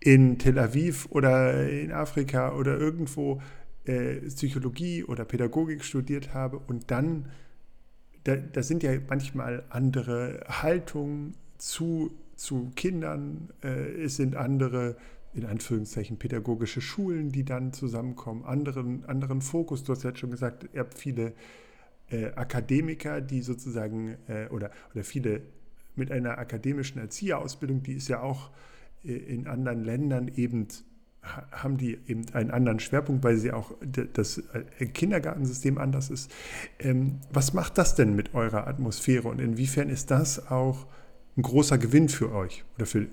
[0.00, 3.40] in Tel Aviv oder in Afrika oder irgendwo
[3.84, 7.26] äh, Psychologie oder Pädagogik studiert habe und dann
[8.26, 14.96] da, da sind ja manchmal andere Haltungen zu, zu Kindern, äh, es sind andere,
[15.36, 19.84] in Anführungszeichen, pädagogische Schulen, die dann zusammenkommen, anderen, anderen Fokus.
[19.84, 21.34] Du hast ja schon gesagt, ihr habt viele
[22.10, 25.42] äh, Akademiker, die sozusagen, äh, oder, oder viele
[25.94, 28.50] mit einer akademischen Erzieherausbildung, die ist ja auch
[29.04, 30.68] äh, in anderen Ländern eben
[31.50, 33.72] haben die eben einen anderen Schwerpunkt, weil sie auch
[34.12, 34.38] das
[34.78, 36.30] äh, Kindergartensystem anders ist.
[36.78, 40.86] Ähm, was macht das denn mit eurer Atmosphäre und inwiefern ist das auch
[41.36, 43.08] ein großer Gewinn für euch oder für,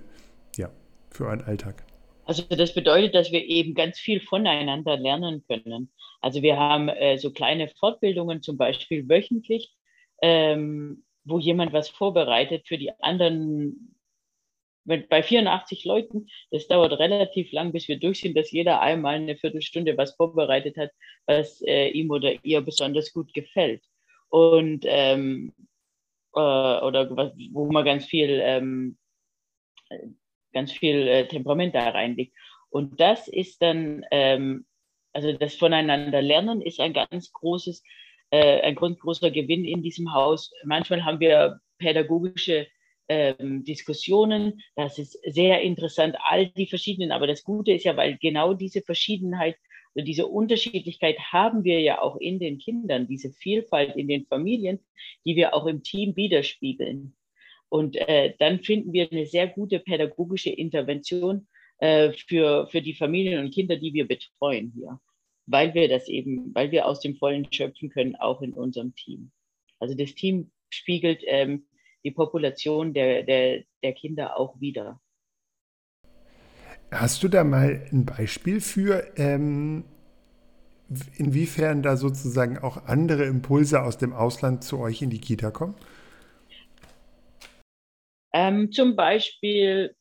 [0.56, 0.70] ja,
[1.10, 1.84] für euren Alltag?
[2.26, 5.92] Also das bedeutet, dass wir eben ganz viel voneinander lernen können.
[6.22, 9.74] Also wir haben äh, so kleine Fortbildungen, zum Beispiel wöchentlich,
[10.22, 13.94] ähm, wo jemand was vorbereitet für die anderen
[14.86, 19.38] bei 84 Leuten, das dauert relativ lang, bis wir durch sind, dass jeder einmal eine
[19.38, 20.92] Viertelstunde was vorbereitet hat,
[21.26, 23.82] was äh, ihm oder ihr besonders gut gefällt.
[24.30, 25.54] Und ähm,
[26.36, 28.98] äh, oder was, wo man ganz viel ähm,
[30.54, 32.34] ganz viel äh, Temperament da reinlegt.
[32.70, 34.66] Und das ist dann, ähm,
[35.14, 37.84] also das Voneinander lernen ist ein ganz großes,
[38.32, 40.52] äh, ein ganz großer Gewinn in diesem Haus.
[40.64, 42.68] Manchmal haben wir pädagogische
[43.10, 44.62] ähm, Diskussionen.
[44.76, 47.12] Das ist sehr interessant, all die verschiedenen.
[47.12, 49.58] Aber das Gute ist ja, weil genau diese Verschiedenheit,
[49.96, 54.80] also diese Unterschiedlichkeit haben wir ja auch in den Kindern, diese Vielfalt in den Familien,
[55.26, 57.14] die wir auch im Team widerspiegeln.
[57.74, 61.48] Und äh, dann finden wir eine sehr gute pädagogische Intervention
[61.80, 65.00] äh, für, für die Familien und Kinder, die wir betreuen hier,
[65.48, 69.32] weil wir das eben, weil wir aus dem Vollen schöpfen können, auch in unserem Team.
[69.80, 71.66] Also das Team spiegelt ähm,
[72.04, 75.02] die Population der, der, der Kinder auch wieder.
[76.92, 79.84] Hast du da mal ein Beispiel für, ähm,
[81.18, 85.74] inwiefern da sozusagen auch andere Impulse aus dem Ausland zu euch in die Kita kommen?
[88.34, 89.96] Ähm, zum Beispiel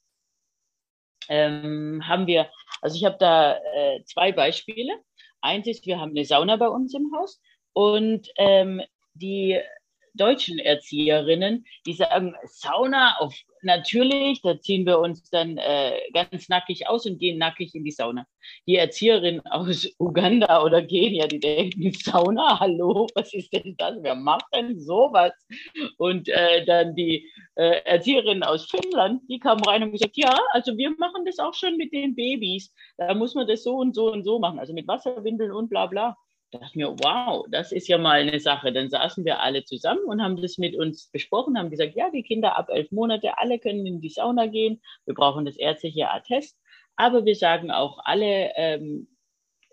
[1.29, 4.99] ähm, haben wir, also ich habe da äh, zwei Beispiele.
[5.40, 7.40] Eins ist, wir haben eine Sauna bei uns im Haus
[7.73, 8.83] und ähm,
[9.14, 9.61] die
[10.14, 16.88] deutschen Erzieherinnen, die sagen, Sauna auf natürlich, da ziehen wir uns dann äh, ganz nackig
[16.88, 18.27] aus und gehen nackig in die Sauna.
[18.66, 23.96] Die Erzieherin aus Uganda oder Kenia, die denken, Sauna, hallo, was ist denn das?
[24.03, 25.33] Wer macht denn sowas?
[25.96, 30.77] Und äh, dann die äh, Erzieherin aus Finnland, die kam rein und gesagt, ja, also
[30.77, 32.72] wir machen das auch schon mit den Babys.
[32.96, 35.87] Da muss man das so und so und so machen, also mit Wasserwindeln und bla
[35.87, 36.16] bla.
[36.53, 38.73] Da dachte mir, wow, das ist ja mal eine Sache.
[38.73, 42.23] Dann saßen wir alle zusammen und haben das mit uns besprochen, haben gesagt, ja, die
[42.23, 44.83] Kinder ab elf Monate, alle können in die Sauna gehen.
[45.07, 46.59] Wir brauchen das ärztliche Attest.
[46.95, 49.09] Aber wir sagen auch, alle, ähm,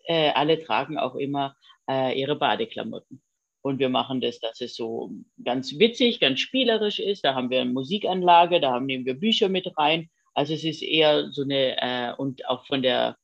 [0.05, 1.57] äh, alle tragen auch immer
[1.89, 3.21] äh, ihre Badeklamotten.
[3.61, 5.11] Und wir machen das, dass es so
[5.43, 7.25] ganz witzig, ganz spielerisch ist.
[7.25, 10.09] Da haben wir eine Musikanlage, da haben, nehmen wir Bücher mit rein.
[10.33, 13.17] Also es ist eher so eine, äh, und auch von der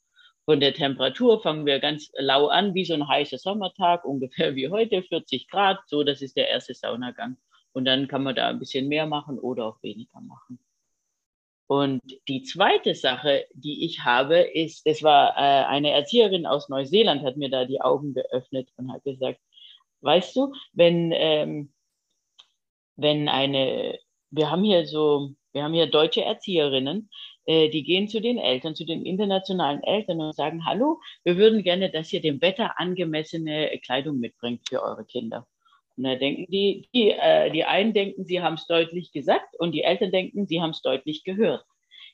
[0.45, 4.69] von der Temperatur fangen wir ganz lau an, wie so ein heißer Sommertag, ungefähr wie
[4.69, 5.79] heute, 40 Grad.
[5.87, 7.37] So, das ist der erste Saunagang.
[7.73, 10.59] Und dann kann man da ein bisschen mehr machen oder auch weniger machen.
[11.67, 17.23] Und die zweite Sache, die ich habe, ist, das war äh, eine Erzieherin aus Neuseeland,
[17.23, 19.39] hat mir da die Augen geöffnet und hat gesagt,
[20.01, 21.73] weißt du, wenn, ähm,
[22.97, 23.97] wenn eine,
[24.29, 27.09] wir haben hier so, wir haben hier deutsche Erzieherinnen,
[27.47, 31.91] die gehen zu den Eltern, zu den internationalen Eltern und sagen, hallo, wir würden gerne,
[31.91, 35.47] dass ihr dem Wetter angemessene Kleidung mitbringt für eure Kinder.
[35.97, 39.71] Und da denken die, die, äh, die einen denken, sie haben es deutlich gesagt und
[39.71, 41.63] die Eltern denken, sie haben es deutlich gehört.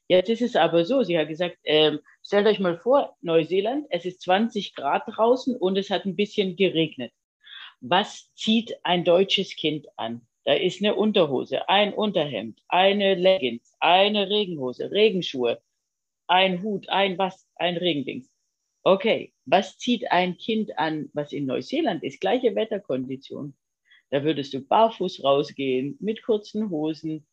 [0.07, 4.05] Jetzt ist es aber so, sie hat gesagt, ähm, stellt euch mal vor, Neuseeland, es
[4.05, 7.13] ist 20 Grad draußen und es hat ein bisschen geregnet.
[7.79, 10.27] Was zieht ein deutsches Kind an?
[10.43, 15.61] Da ist eine Unterhose, ein Unterhemd, eine Leggings, eine Regenhose, Regenschuhe,
[16.27, 18.31] ein Hut, ein was, ein Regendings.
[18.83, 22.19] Okay, was zieht ein Kind an, was in Neuseeland ist?
[22.19, 23.55] Gleiche Wetterkondition.
[24.09, 27.27] Da würdest du barfuß rausgehen, mit kurzen Hosen,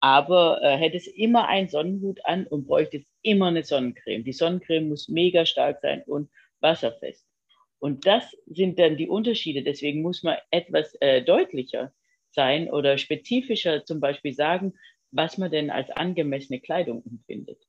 [0.00, 4.22] aber äh, hättest immer einen Sonnenhut an und bräuchtest immer eine Sonnencreme.
[4.22, 6.28] Die Sonnencreme muss mega stark sein und
[6.60, 7.26] wasserfest.
[7.78, 9.62] Und das sind dann die Unterschiede.
[9.62, 11.92] Deswegen muss man etwas äh, deutlicher
[12.34, 14.74] sein oder spezifischer zum Beispiel sagen,
[15.10, 17.64] was man denn als angemessene Kleidung empfindet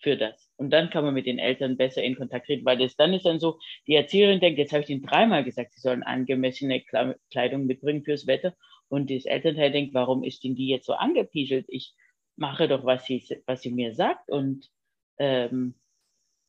[0.00, 0.50] für das.
[0.56, 3.24] Und dann kann man mit den Eltern besser in Kontakt treten, weil das dann ist
[3.24, 6.84] dann so, die Erzieherin denkt, jetzt habe ich ihnen dreimal gesagt, sie sollen angemessene
[7.30, 8.54] Kleidung mitbringen fürs Wetter.
[8.88, 11.66] Und das Elternteil denkt, warum ist denn die jetzt so angepieselt?
[11.68, 11.94] Ich
[12.36, 14.70] mache doch, was sie, was sie mir sagt und,
[15.18, 15.74] ähm,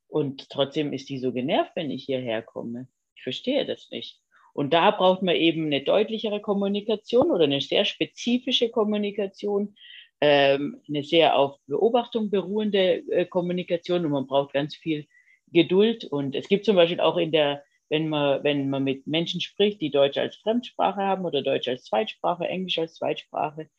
[0.08, 2.88] und trotzdem ist die so genervt, wenn ich hierher komme.
[3.16, 4.22] Ich verstehe das nicht.
[4.60, 9.78] Und da braucht man eben eine deutlichere Kommunikation oder eine sehr spezifische Kommunikation,
[10.20, 15.08] ähm, eine sehr auf Beobachtung beruhende äh, Kommunikation und man braucht ganz viel
[15.48, 16.04] Geduld.
[16.04, 19.80] Und es gibt zum Beispiel auch in der, wenn man, wenn man mit Menschen spricht,
[19.80, 23.70] die Deutsch als Fremdsprache haben oder Deutsch als Zweitsprache, Englisch als Zweitsprache,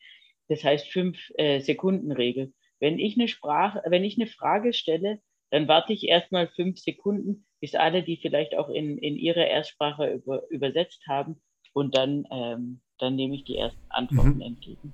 [0.47, 2.53] das heißt fünf äh, Sekunden Regel.
[2.79, 7.45] Wenn ich eine Sprache, wenn ich eine Frage stelle, dann warte ich erstmal fünf Sekunden,
[7.61, 11.39] bis alle die vielleicht auch in, in ihre Erstsprache über, übersetzt haben
[11.73, 14.41] und dann, ähm, dann nehme ich die ersten Antworten mhm.
[14.41, 14.93] entgegen.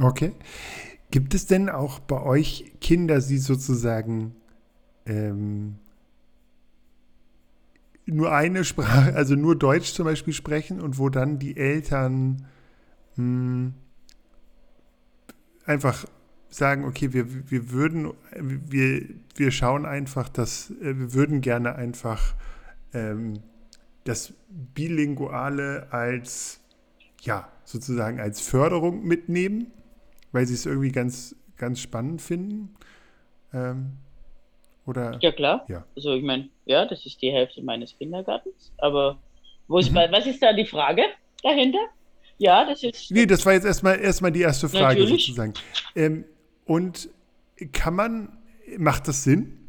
[0.00, 0.32] Okay.
[1.10, 4.34] Gibt es denn auch bei euch Kinder, die sozusagen
[5.06, 5.78] ähm,
[8.06, 12.46] nur eine Sprache, also nur Deutsch zum Beispiel sprechen und wo dann die Eltern
[13.16, 13.74] mh, hm,
[15.64, 16.06] einfach
[16.54, 22.34] sagen, okay, wir, wir würden, wir, wir schauen einfach, dass äh, wir würden gerne einfach
[22.92, 23.40] ähm,
[24.04, 26.60] das Bilinguale als,
[27.22, 29.72] ja, sozusagen als Förderung mitnehmen,
[30.32, 32.74] weil sie es irgendwie ganz, ganz spannend finden.
[33.54, 33.92] Ähm,
[34.84, 35.18] oder?
[35.20, 35.64] Ja, klar.
[35.68, 35.84] Ja.
[35.96, 38.72] Also ich meine, ja, das ist die Hälfte meines Kindergartens.
[38.78, 39.18] Aber
[39.68, 39.96] wo ist, mhm.
[40.10, 41.02] was ist da die Frage
[41.42, 41.86] dahinter?
[42.38, 43.10] Ja, das ist.
[43.10, 45.26] Nee, das war jetzt erstmal erstmal die erste Frage Natürlich.
[45.26, 45.54] sozusagen.
[45.94, 46.24] Ähm,
[46.64, 47.10] und
[47.72, 48.38] kann man,
[48.78, 49.58] macht das Sinn?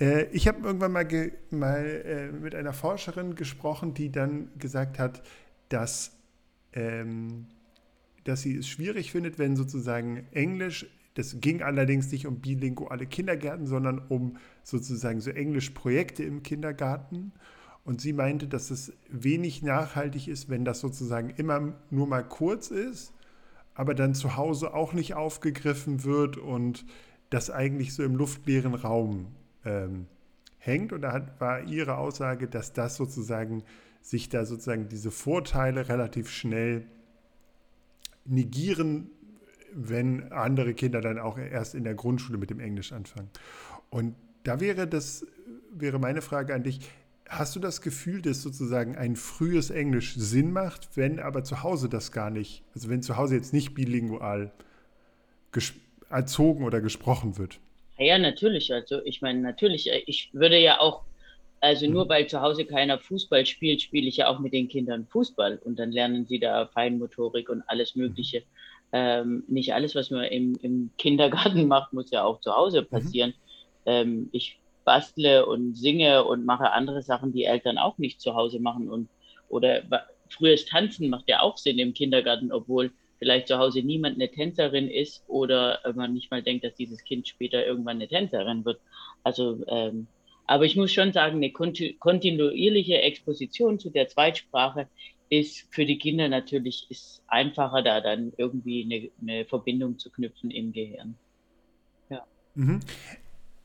[0.00, 5.00] Äh, ich habe irgendwann mal, ge, mal äh, mit einer Forscherin gesprochen, die dann gesagt
[5.00, 5.24] hat,
[5.70, 6.12] dass,
[6.72, 7.46] ähm,
[8.22, 13.66] dass sie es schwierig findet, wenn sozusagen Englisch, das ging allerdings nicht um bilinguale Kindergärten,
[13.66, 17.32] sondern um sozusagen so Englischprojekte im Kindergarten.
[17.84, 22.70] Und sie meinte, dass es wenig nachhaltig ist, wenn das sozusagen immer nur mal kurz
[22.70, 23.12] ist,
[23.78, 26.84] aber dann zu Hause auch nicht aufgegriffen wird und
[27.30, 29.28] das eigentlich so im luftleeren Raum
[29.64, 30.06] ähm,
[30.58, 30.92] hängt.
[30.92, 33.62] Und da hat, war ihre Aussage, dass das sozusagen
[34.00, 36.86] sich da sozusagen diese Vorteile relativ schnell
[38.24, 39.12] negieren,
[39.72, 43.30] wenn andere Kinder dann auch erst in der Grundschule mit dem Englisch anfangen.
[43.90, 45.24] Und da wäre das,
[45.70, 46.80] wäre meine Frage an dich,
[47.28, 51.90] Hast du das Gefühl, dass sozusagen ein frühes Englisch Sinn macht, wenn aber zu Hause
[51.90, 54.50] das gar nicht, also wenn zu Hause jetzt nicht bilingual
[56.08, 57.58] erzogen oder gesprochen wird?
[57.98, 58.72] Ja, natürlich.
[58.72, 61.02] Also ich meine, natürlich, äh, ich würde ja auch,
[61.60, 62.08] also nur mhm.
[62.08, 65.78] weil zu Hause keiner Fußball spielt, spiele ich ja auch mit den Kindern Fußball und
[65.78, 68.42] dann lernen sie da Feinmotorik und alles Mögliche.
[68.92, 72.86] Ähm, nicht alles, was man im, im Kindergarten macht, muss ja auch zu Hause mhm.
[72.86, 73.30] passieren.
[73.30, 73.34] Mhm.
[73.84, 74.58] Ähm, ich
[74.88, 78.88] bastle und singe und mache andere Sachen, die Eltern auch nicht zu Hause machen.
[78.88, 79.10] Und
[79.50, 79.82] oder
[80.30, 84.88] frühes Tanzen macht ja auch Sinn im Kindergarten, obwohl vielleicht zu Hause niemand eine Tänzerin
[84.88, 88.80] ist oder man nicht mal denkt, dass dieses Kind später irgendwann eine Tänzerin wird.
[89.24, 90.06] Also, ähm,
[90.46, 94.88] aber ich muss schon sagen, eine kontinuierliche Exposition zu der Zweitsprache
[95.28, 100.50] ist für die Kinder natürlich ist einfacher, da dann irgendwie eine, eine Verbindung zu knüpfen
[100.50, 101.14] im Gehirn.
[102.08, 102.24] Ja.
[102.54, 102.80] Mhm.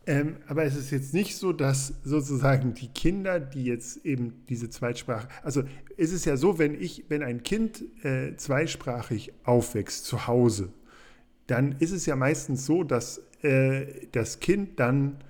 [0.06, 4.70] Ähm, aber es ist jetzt nicht so, dass sozusagen die Kinder, die jetzt eben diese
[4.70, 5.64] Zweitsprache, also
[5.96, 10.74] ist es ja so, wenn ich, wenn ein Kind äh, zweisprachig aufwächst zu Hause,
[11.48, 15.24] dann ist es ja meistens so, dass äh, das Kind dann,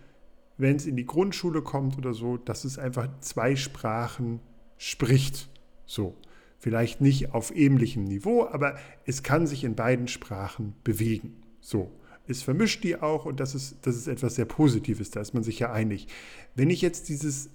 [0.57, 4.39] wenn es in die Grundschule kommt oder so, dass es einfach zwei Sprachen
[4.77, 5.49] spricht.
[5.85, 6.15] So.
[6.57, 11.41] Vielleicht nicht auf ähnlichem Niveau, aber es kann sich in beiden Sprachen bewegen.
[11.59, 11.91] So
[12.27, 15.43] es vermischt die auch und das ist, das ist etwas sehr Positives, da ist man
[15.43, 16.07] sich ja einig.
[16.55, 17.49] Wenn ich jetzt dieses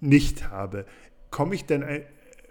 [0.00, 0.86] nicht habe,
[1.30, 1.84] komme ich dann,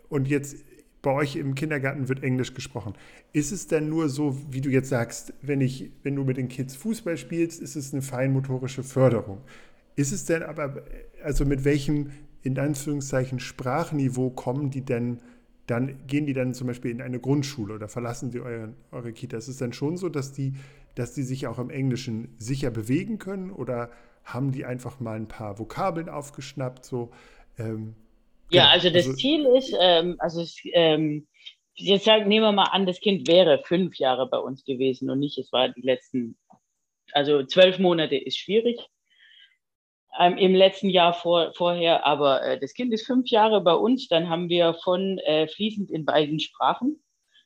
[0.09, 0.57] und jetzt
[1.01, 2.93] bei euch im Kindergarten wird Englisch gesprochen,
[3.33, 6.47] ist es dann nur so, wie du jetzt sagst, wenn, ich, wenn du mit den
[6.47, 9.41] Kids Fußball spielst, ist es eine feinmotorische Förderung.
[9.95, 10.83] Ist es denn aber,
[11.23, 15.19] also mit welchem, in Anführungszeichen, Sprachniveau kommen die denn
[15.67, 19.37] dann gehen die dann zum Beispiel in eine Grundschule oder verlassen die eure, eure Kita.
[19.37, 20.53] Ist es dann schon so, dass die
[20.95, 23.91] dass die sich auch im Englischen sicher bewegen können oder
[24.23, 26.85] haben die einfach mal ein paar Vokabeln aufgeschnappt?
[26.85, 27.11] So,
[27.57, 27.95] ähm,
[28.49, 28.73] ja, genau.
[28.73, 31.27] also das also, Ziel ist, ähm, also ähm,
[31.75, 35.19] jetzt sagen, nehmen wir mal an, das Kind wäre fünf Jahre bei uns gewesen und
[35.19, 36.37] nicht, es war die letzten,
[37.11, 38.79] also zwölf Monate ist schwierig.
[40.19, 44.07] Ähm, Im letzten Jahr vor, vorher, aber äh, das Kind ist fünf Jahre bei uns,
[44.07, 47.03] dann haben wir von äh, fließend in beiden Sprachen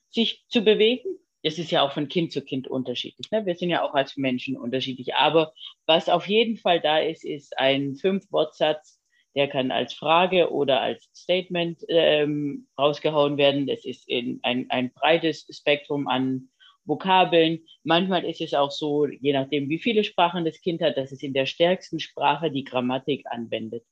[0.10, 3.30] sich zu bewegen das ist ja auch von Kind zu Kind unterschiedlich.
[3.32, 3.45] Ne?
[3.45, 5.15] Wir sind ja auch als Menschen unterschiedlich.
[5.15, 5.54] Aber
[5.86, 9.00] was auf jeden Fall da ist, ist ein Fünf-Wortsatz,
[9.36, 13.67] der kann als Frage oder als Statement ähm, rausgehauen werden.
[13.67, 16.50] Das ist in ein, ein breites Spektrum an
[16.86, 17.60] Vokabeln.
[17.84, 21.21] Manchmal ist es auch so, je nachdem, wie viele Sprachen das Kind hat, dass es
[21.21, 23.84] in der stärksten Sprache die Grammatik anwendet.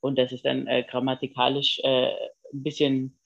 [0.00, 2.12] Und das ist dann äh, grammatikalisch äh,
[2.52, 3.18] ein bisschen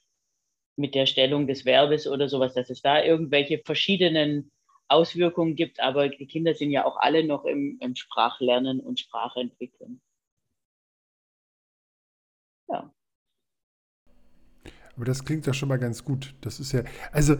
[0.79, 4.51] mit der Stellung des Verbes oder sowas, dass es da irgendwelche verschiedenen
[4.89, 5.81] Auswirkungen gibt.
[5.81, 10.01] Aber die Kinder sind ja auch alle noch im, im Sprachlernen und Sprachentwickeln.
[12.69, 12.93] Ja.
[14.97, 16.35] Aber das klingt doch schon mal ganz gut.
[16.41, 17.37] Das ist ja, also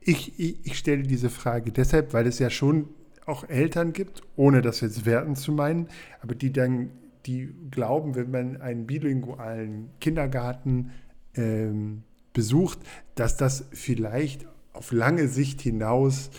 [0.00, 2.88] ich, ich, ich stelle diese Frage deshalb, weil es ja schon
[3.26, 5.88] auch Eltern gibt, ohne das jetzt werten zu meinen,
[6.20, 6.90] aber die dann,
[7.26, 10.90] die glauben, wenn man einen bilingualen Kindergarten
[11.34, 12.78] ähm, besucht,
[13.14, 16.30] dass das vielleicht auf lange Sicht hinaus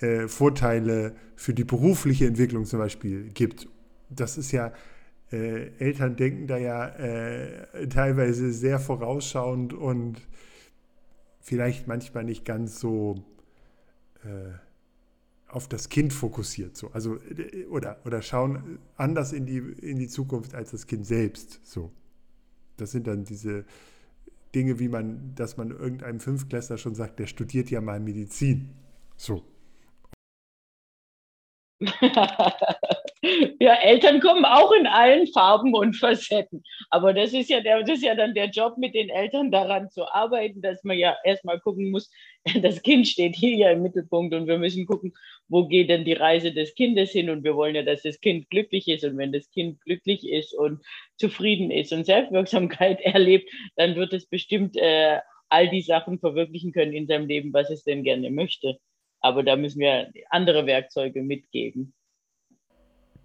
[0.00, 3.68] äh, Vorteile für die berufliche Entwicklung zum Beispiel gibt.
[4.10, 4.72] Das ist ja,
[5.32, 10.20] äh, Eltern denken da ja äh, teilweise sehr vorausschauend und
[11.40, 13.24] vielleicht manchmal nicht ganz so
[14.24, 14.52] äh,
[15.48, 16.76] auf das Kind fokussiert.
[16.76, 16.90] So.
[16.92, 21.60] Also, äh, oder, oder schauen anders in die, in die Zukunft als das Kind selbst.
[21.64, 21.90] So.
[22.76, 23.64] Das sind dann diese
[24.54, 28.74] Dinge, wie man, dass man irgendeinem Fünftklässler schon sagt, der studiert ja mal Medizin.
[29.16, 29.42] So.
[33.60, 36.62] ja, Eltern kommen auch in allen Farben und Facetten.
[36.90, 39.90] Aber das ist ja der, das ist ja dann der Job mit den Eltern daran
[39.90, 42.10] zu arbeiten, dass man ja erstmal gucken muss,
[42.62, 45.12] das Kind steht hier ja im Mittelpunkt und wir müssen gucken,
[45.48, 48.48] wo geht denn die Reise des Kindes hin und wir wollen ja, dass das Kind
[48.50, 50.80] glücklich ist und wenn das Kind glücklich ist und
[51.16, 56.92] zufrieden ist und Selbstwirksamkeit erlebt, dann wird es bestimmt äh, all die Sachen verwirklichen können
[56.92, 58.78] in seinem Leben, was es denn gerne möchte.
[59.20, 61.94] Aber da müssen wir andere Werkzeuge mitgeben.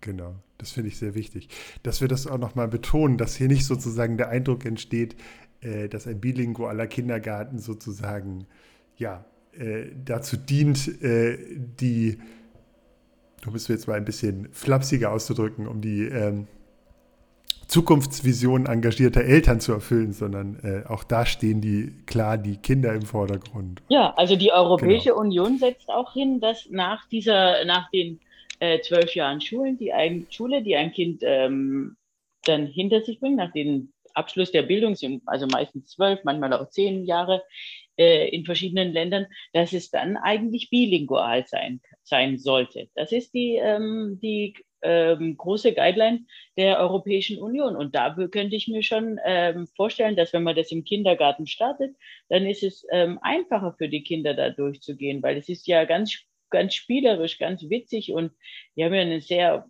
[0.04, 1.48] Genau, das finde ich sehr wichtig.
[1.82, 5.16] Dass wir das auch nochmal betonen, dass hier nicht sozusagen der Eindruck entsteht,
[5.62, 8.46] äh, dass ein bilingualer Kindergarten sozusagen
[8.98, 9.24] ja,
[9.58, 11.38] äh, dazu dient, äh,
[11.80, 12.20] die,
[13.44, 16.48] du bist jetzt mal ein bisschen flapsiger auszudrücken, um die ähm,
[17.68, 23.04] Zukunftsvision engagierter Eltern zu erfüllen, sondern äh, auch da stehen die klar die Kinder im
[23.04, 23.82] Vordergrund.
[23.88, 25.22] Ja, also die Europäische genau.
[25.22, 28.20] Union setzt auch hin, dass nach dieser, nach den
[28.64, 31.98] äh, zwölf Jahren Schulen, die ein, Schule, die ein Kind ähm,
[32.46, 36.70] dann hinter sich bringt, nach dem Abschluss der Bildung, sind also meistens zwölf, manchmal auch
[36.70, 37.44] zehn Jahre
[37.98, 42.88] äh, in verschiedenen Ländern, dass es dann eigentlich bilingual sein, sein sollte.
[42.96, 47.76] Das ist die, ähm, die ähm, große Guideline der Europäischen Union.
[47.76, 51.98] Und da könnte ich mir schon ähm, vorstellen, dass wenn man das im Kindergarten startet,
[52.30, 56.26] dann ist es ähm, einfacher für die Kinder da durchzugehen, weil es ist ja ganz,
[56.54, 58.32] ganz spielerisch, ganz witzig und
[58.78, 59.70] die haben ja eine sehr,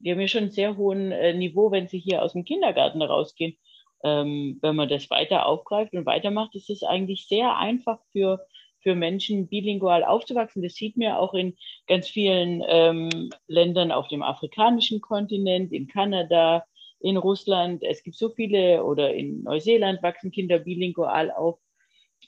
[0.00, 3.02] die haben ja schon ein sehr hohen äh, Niveau, wenn sie hier aus dem Kindergarten
[3.02, 3.56] rausgehen.
[4.02, 8.44] Ähm, wenn man das weiter aufgreift und weitermacht, ist es eigentlich sehr einfach für
[8.86, 10.62] für Menschen bilingual aufzuwachsen.
[10.62, 11.56] Das sieht man auch in
[11.88, 16.64] ganz vielen ähm, Ländern auf dem afrikanischen Kontinent, in Kanada,
[17.00, 17.82] in Russland.
[17.82, 21.58] Es gibt so viele, oder in Neuseeland wachsen Kinder bilingual auf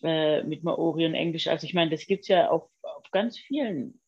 [0.03, 1.49] äh, mit Maori und Englisch.
[1.49, 4.01] Also ich meine, das gibt's ja auf, auf ganz vielen,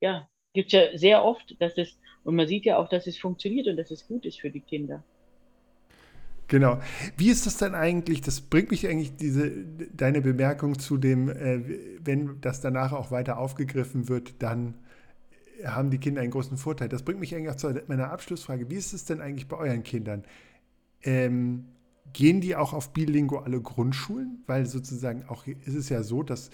[0.00, 3.66] ja, gibt's ja sehr oft, dass es, und man sieht ja auch, dass es funktioniert
[3.66, 5.02] und dass es gut ist für die Kinder.
[6.48, 6.80] Genau.
[7.16, 8.22] Wie ist das denn eigentlich?
[8.22, 9.50] Das bringt mich eigentlich diese
[9.92, 11.60] deine Bemerkung zu dem, äh,
[12.02, 14.74] wenn das danach auch weiter aufgegriffen wird, dann
[15.64, 16.88] haben die Kinder einen großen Vorteil.
[16.88, 18.70] Das bringt mich eigentlich auch zu meiner Abschlussfrage.
[18.70, 20.24] Wie ist es denn eigentlich bei euren Kindern?
[21.02, 21.66] Ähm,
[22.12, 24.42] gehen die auch auf bilinguale Grundschulen?
[24.46, 26.50] Weil sozusagen auch ist es ja so, dass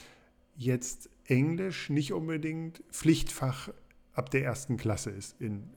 [0.57, 3.70] jetzt Englisch nicht unbedingt Pflichtfach
[4.12, 5.68] ab der ersten Klasse ist in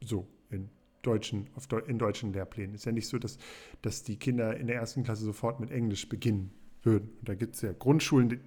[0.00, 0.68] so in
[1.02, 2.74] deutschen, auf Deu in deutschen Lehrplänen.
[2.74, 3.38] Ist ja nicht so, dass,
[3.82, 6.52] dass die Kinder in der ersten Klasse sofort mit Englisch beginnen
[6.82, 7.10] würden.
[7.20, 8.40] Und da gibt es ja Grundschulen, die,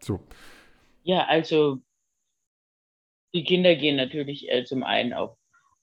[0.00, 0.20] so.
[1.04, 1.80] Ja, also
[3.34, 5.36] die Kinder gehen natürlich äh, zum einen auf,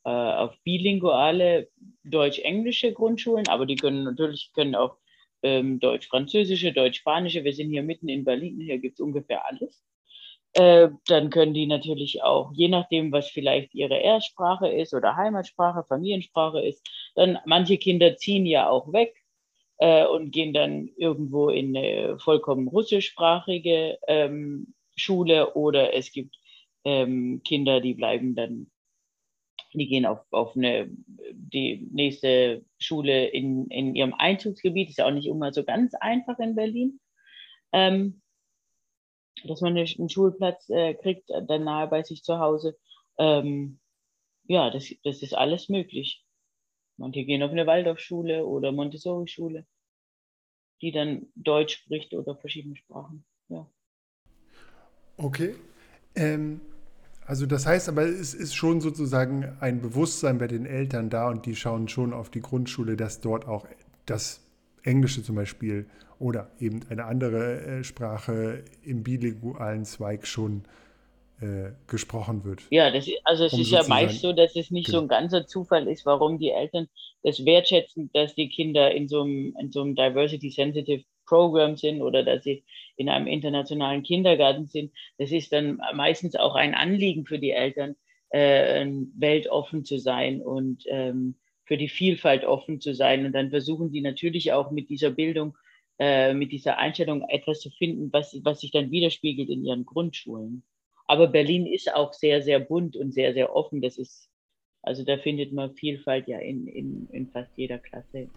[0.05, 1.69] äh, auf bilinguale
[2.03, 4.97] deutsch-englische Grundschulen, aber die können natürlich können auch
[5.43, 7.43] ähm, deutsch-französische, deutsch-spanische.
[7.43, 9.83] Wir sind hier mitten in Berlin, hier gibt es ungefähr alles.
[10.53, 15.83] Äh, dann können die natürlich auch, je nachdem, was vielleicht ihre Erstsprache ist oder Heimatsprache,
[15.87, 19.15] Familiensprache ist, dann manche Kinder ziehen ja auch weg
[19.77, 26.35] äh, und gehen dann irgendwo in eine vollkommen russischsprachige ähm, Schule oder es gibt
[26.83, 28.71] ähm, Kinder, die bleiben dann,
[29.73, 30.89] die gehen auf, auf eine,
[31.31, 36.39] die nächste Schule in, in ihrem Einzugsgebiet, ist ja auch nicht immer so ganz einfach
[36.39, 36.99] in Berlin.
[37.71, 38.21] Ähm,
[39.45, 42.77] dass man einen Schulplatz äh, kriegt, dann nahe bei sich zu Hause.
[43.17, 43.79] Ähm,
[44.45, 46.25] ja, das, das ist alles möglich.
[46.97, 49.65] Manche gehen auf eine Waldorfschule oder Montessori-Schule,
[50.81, 53.23] die dann Deutsch spricht oder verschiedene Sprachen.
[53.47, 53.69] Ja.
[55.15, 55.55] Okay.
[56.15, 56.59] Ähm,
[57.29, 61.45] also das heißt aber, es ist schon sozusagen ein Bewusstsein bei den Eltern da und
[61.45, 63.67] die schauen schon auf die Grundschule, dass dort auch
[64.07, 64.41] das
[64.81, 65.85] Englische zum Beispiel
[66.17, 70.63] oder eben eine andere äh, Sprache im bilingualen Zweig schon
[71.39, 72.63] äh, gesprochen wird.
[72.71, 74.97] Ja, das, also es um ist ja meist so, dass es nicht genau.
[74.97, 76.87] so ein ganzer Zufall ist, warum die Eltern
[77.21, 82.23] das wertschätzen, dass die Kinder in so einem, in so einem Diversity-Sensitive Program sind oder
[82.23, 82.63] dass sie
[82.97, 84.91] in einem internationalen Kindergarten sind.
[85.17, 87.95] Das ist dann meistens auch ein Anliegen für die Eltern,
[88.31, 88.85] äh,
[89.17, 93.25] weltoffen zu sein und ähm, für die Vielfalt offen zu sein.
[93.25, 95.55] Und dann versuchen die natürlich auch mit dieser Bildung
[95.99, 100.63] äh, mit dieser Einstellung etwas zu finden, was, was sich dann widerspiegelt in ihren Grundschulen.
[101.07, 103.81] Aber Berlin ist auch sehr, sehr bunt und sehr, sehr offen.
[103.81, 104.29] Das ist,
[104.81, 108.29] also da findet man Vielfalt ja in, in, in fast jeder Klasse.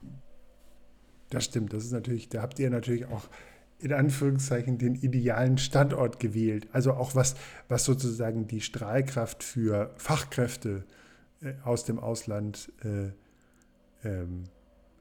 [1.32, 3.28] Das stimmt, das ist natürlich, da habt ihr natürlich auch
[3.78, 6.68] in Anführungszeichen den idealen Standort gewählt.
[6.72, 7.36] Also auch was,
[7.68, 10.84] was sozusagen die Strahlkraft für Fachkräfte
[11.40, 14.44] äh, aus dem Ausland äh, ähm,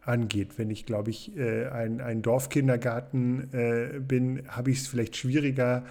[0.04, 0.58] angeht.
[0.58, 5.84] Wenn ich, glaube ich, äh, ein, ein Dorfkindergarten äh, bin, habe ich es vielleicht schwieriger,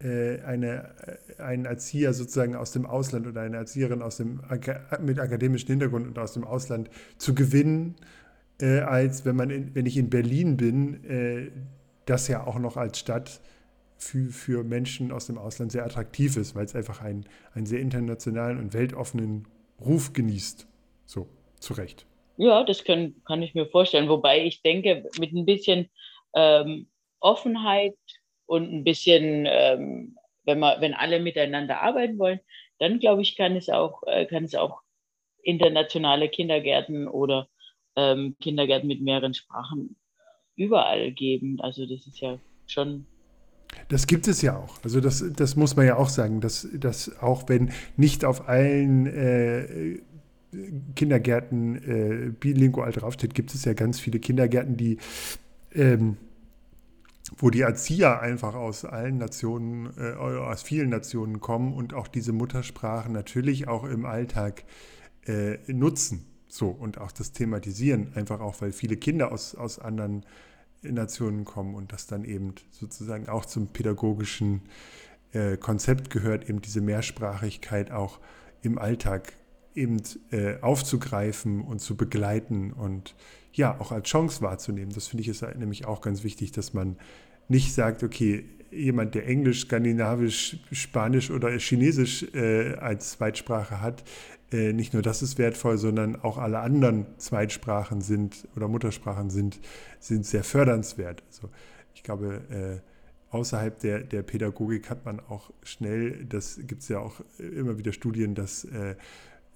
[0.00, 0.90] äh, eine,
[1.38, 4.40] einen Erzieher sozusagen aus dem Ausland oder eine Erzieherin aus dem,
[5.00, 7.94] mit akademischem Hintergrund und aus dem Ausland zu gewinnen,
[8.60, 11.50] äh, als wenn, man in, wenn ich in Berlin bin, äh,
[12.06, 13.40] das ja auch noch als Stadt
[13.96, 17.80] für, für Menschen aus dem Ausland sehr attraktiv ist, weil es einfach einen, einen sehr
[17.80, 19.46] internationalen und weltoffenen
[19.80, 20.66] Ruf genießt.
[21.06, 21.28] So,
[21.60, 22.06] zu Recht.
[22.36, 24.08] Ja, das können, kann ich mir vorstellen.
[24.08, 25.88] Wobei ich denke, mit ein bisschen
[26.34, 26.88] ähm,
[27.20, 27.96] Offenheit
[28.46, 32.40] und ein bisschen, ähm, wenn, man, wenn alle miteinander arbeiten wollen,
[32.78, 34.80] dann glaube ich, kann es auch, äh, kann es auch
[35.42, 37.48] internationale Kindergärten oder
[37.96, 39.96] ähm, Kindergärten mit mehreren Sprachen
[40.56, 41.60] überall geben.
[41.60, 43.06] Also das ist ja schon
[43.88, 44.78] das gibt es ja auch.
[44.84, 49.06] Also das, das muss man ja auch sagen, dass, dass auch wenn nicht auf allen
[49.06, 49.98] äh,
[50.94, 54.98] Kindergärten äh, bilingual draufsteht, gibt es ja ganz viele Kindergärten, die
[55.72, 56.16] ähm,
[57.38, 62.32] wo die Erzieher einfach aus allen Nationen, äh, aus vielen Nationen kommen und auch diese
[62.32, 64.64] Muttersprachen natürlich auch im Alltag
[65.26, 66.26] äh, nutzen.
[66.54, 70.24] So und auch das thematisieren, einfach auch, weil viele Kinder aus, aus anderen
[70.82, 74.62] Nationen kommen und das dann eben sozusagen auch zum pädagogischen
[75.32, 78.20] äh, Konzept gehört, eben diese Mehrsprachigkeit auch
[78.62, 79.32] im Alltag
[79.74, 80.00] eben
[80.30, 83.16] äh, aufzugreifen und zu begleiten und
[83.52, 84.92] ja, auch als Chance wahrzunehmen.
[84.94, 86.96] Das finde ich ist nämlich auch ganz wichtig, dass man
[87.48, 94.04] nicht sagt, okay, jemand, der Englisch, Skandinavisch, Spanisch oder Chinesisch äh, als Zweitsprache hat,
[94.54, 99.60] nicht nur das ist wertvoll, sondern auch alle anderen Zweitsprachen sind oder Muttersprachen sind,
[100.00, 101.22] sind sehr fördernswert.
[101.28, 101.50] Also
[101.94, 107.00] ich glaube, äh, außerhalb der, der Pädagogik hat man auch schnell, das gibt es ja
[107.00, 108.96] auch immer wieder Studien, dass äh,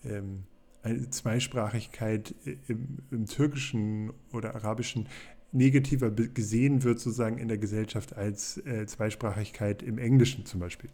[0.05, 0.45] ähm,
[0.83, 2.35] eine Zweisprachigkeit
[2.67, 5.09] im, im, Türkischen oder Arabischen
[5.53, 10.91] negativer gesehen wird, sozusagen in der Gesellschaft als äh, Zweisprachigkeit im Englischen zum Beispiel.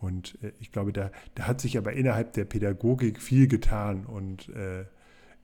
[0.00, 4.06] Und äh, ich glaube, da, da hat sich aber innerhalb der Pädagogik viel getan.
[4.06, 4.84] Und äh,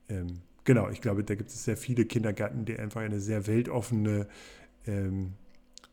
[0.09, 4.27] ähm, genau, ich glaube, da gibt es sehr viele Kindergärten, die einfach eine sehr weltoffene,
[4.85, 5.33] ähm,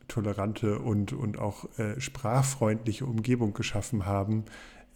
[0.07, 4.45] tolerante und, und auch äh, sprachfreundliche Umgebung geschaffen haben,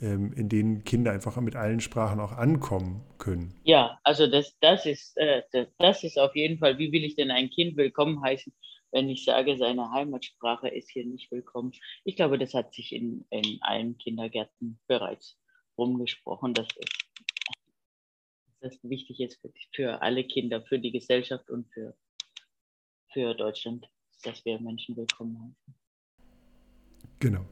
[0.01, 3.53] ähm, in denen Kinder einfach mit allen Sprachen auch ankommen können.
[3.63, 5.41] Ja, also das, das, ist, äh,
[5.80, 8.51] das ist auf jeden Fall, wie will ich denn ein Kind willkommen heißen,
[8.95, 11.73] wenn ich sage, seine Heimatsprache ist hier nicht willkommen.
[12.05, 15.37] Ich glaube, das hat sich in, in allen Kindergärten bereits
[15.77, 16.67] rumgesprochen, dass
[18.61, 21.93] es wichtig ist für, für alle Kinder, für die Gesellschaft und für,
[23.11, 23.85] für Deutschland,
[24.23, 25.75] dass wir Menschen willkommen heißen.
[27.19, 27.45] Genau.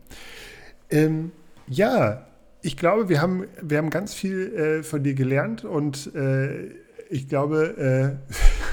[0.92, 1.34] Ähm,
[1.68, 2.26] ja,
[2.62, 6.70] ich glaube, wir haben, wir haben ganz viel äh, von dir gelernt und äh,
[7.10, 8.22] ich glaube,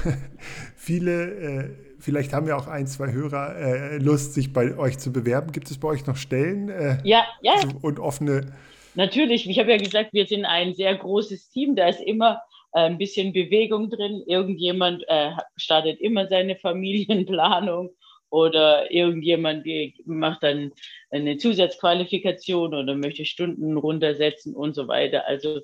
[0.07, 0.09] äh,
[0.77, 1.33] viele,
[1.65, 5.51] äh, vielleicht haben ja auch ein, zwei Hörer äh, Lust, sich bei euch zu bewerben.
[5.51, 6.69] Gibt es bei euch noch Stellen?
[6.69, 7.53] Äh, ja, ja.
[7.81, 8.53] Und offene.
[8.95, 11.75] Natürlich, ich habe ja gesagt, wir sind ein sehr großes Team.
[11.75, 12.41] Da ist immer
[12.73, 14.23] ein bisschen Bewegung drin.
[14.25, 15.03] Irgendjemand
[15.55, 17.91] startet immer seine Familienplanung
[18.29, 19.65] oder irgendjemand
[20.05, 20.71] macht dann
[21.09, 25.27] eine Zusatzqualifikation oder möchte Stunden runtersetzen und so weiter.
[25.27, 25.61] Also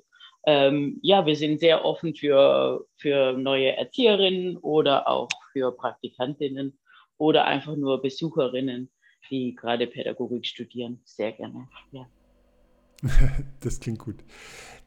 [0.48, 6.78] ähm, ja, wir sind sehr offen für, für neue Erzieherinnen oder auch für Praktikantinnen
[7.18, 8.90] oder einfach nur Besucherinnen,
[9.28, 11.02] die gerade Pädagogik studieren.
[11.04, 11.68] Sehr gerne.
[11.92, 12.06] Ja.
[13.60, 14.24] das klingt gut.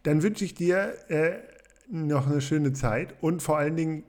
[0.01, 1.37] Dann wünsche ich dir äh,
[1.87, 4.07] noch eine schöne Zeit und vor allen Dingen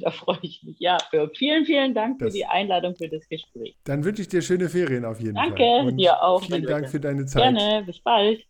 [0.00, 0.80] da freue ich mich.
[0.80, 0.96] Ja,
[1.36, 3.76] vielen, vielen Dank das, für die Einladung für das Gespräch.
[3.84, 5.76] Dann wünsche ich dir schöne Ferien auf jeden Danke, Fall.
[5.84, 6.42] Danke, dir auch.
[6.42, 7.42] Vielen Dank für deine Zeit.
[7.42, 8.42] Gerne, bis bald.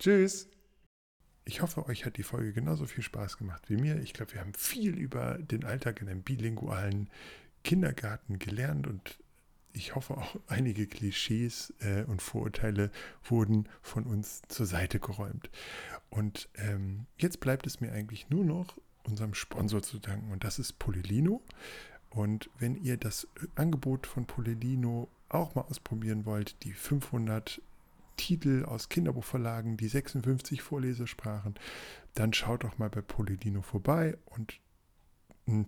[0.00, 0.50] Tschüss.
[1.48, 4.00] Ich hoffe, euch hat die Folge genauso viel Spaß gemacht wie mir.
[4.00, 7.08] Ich glaube, wir haben viel über den Alltag in einem bilingualen
[7.62, 9.20] Kindergarten gelernt und
[9.72, 12.90] ich hoffe auch einige Klischees äh, und Vorurteile
[13.24, 15.48] wurden von uns zur Seite geräumt.
[16.10, 20.58] Und ähm, jetzt bleibt es mir eigentlich nur noch unserem Sponsor zu danken und das
[20.58, 21.42] ist Polilino.
[22.10, 27.62] Und wenn ihr das Angebot von Polilino auch mal ausprobieren wollt, die 500
[28.16, 31.56] Titel aus Kinderbuchverlagen, die 56 Vorlesesprachen,
[32.14, 34.60] dann schaut doch mal bei Polilino vorbei und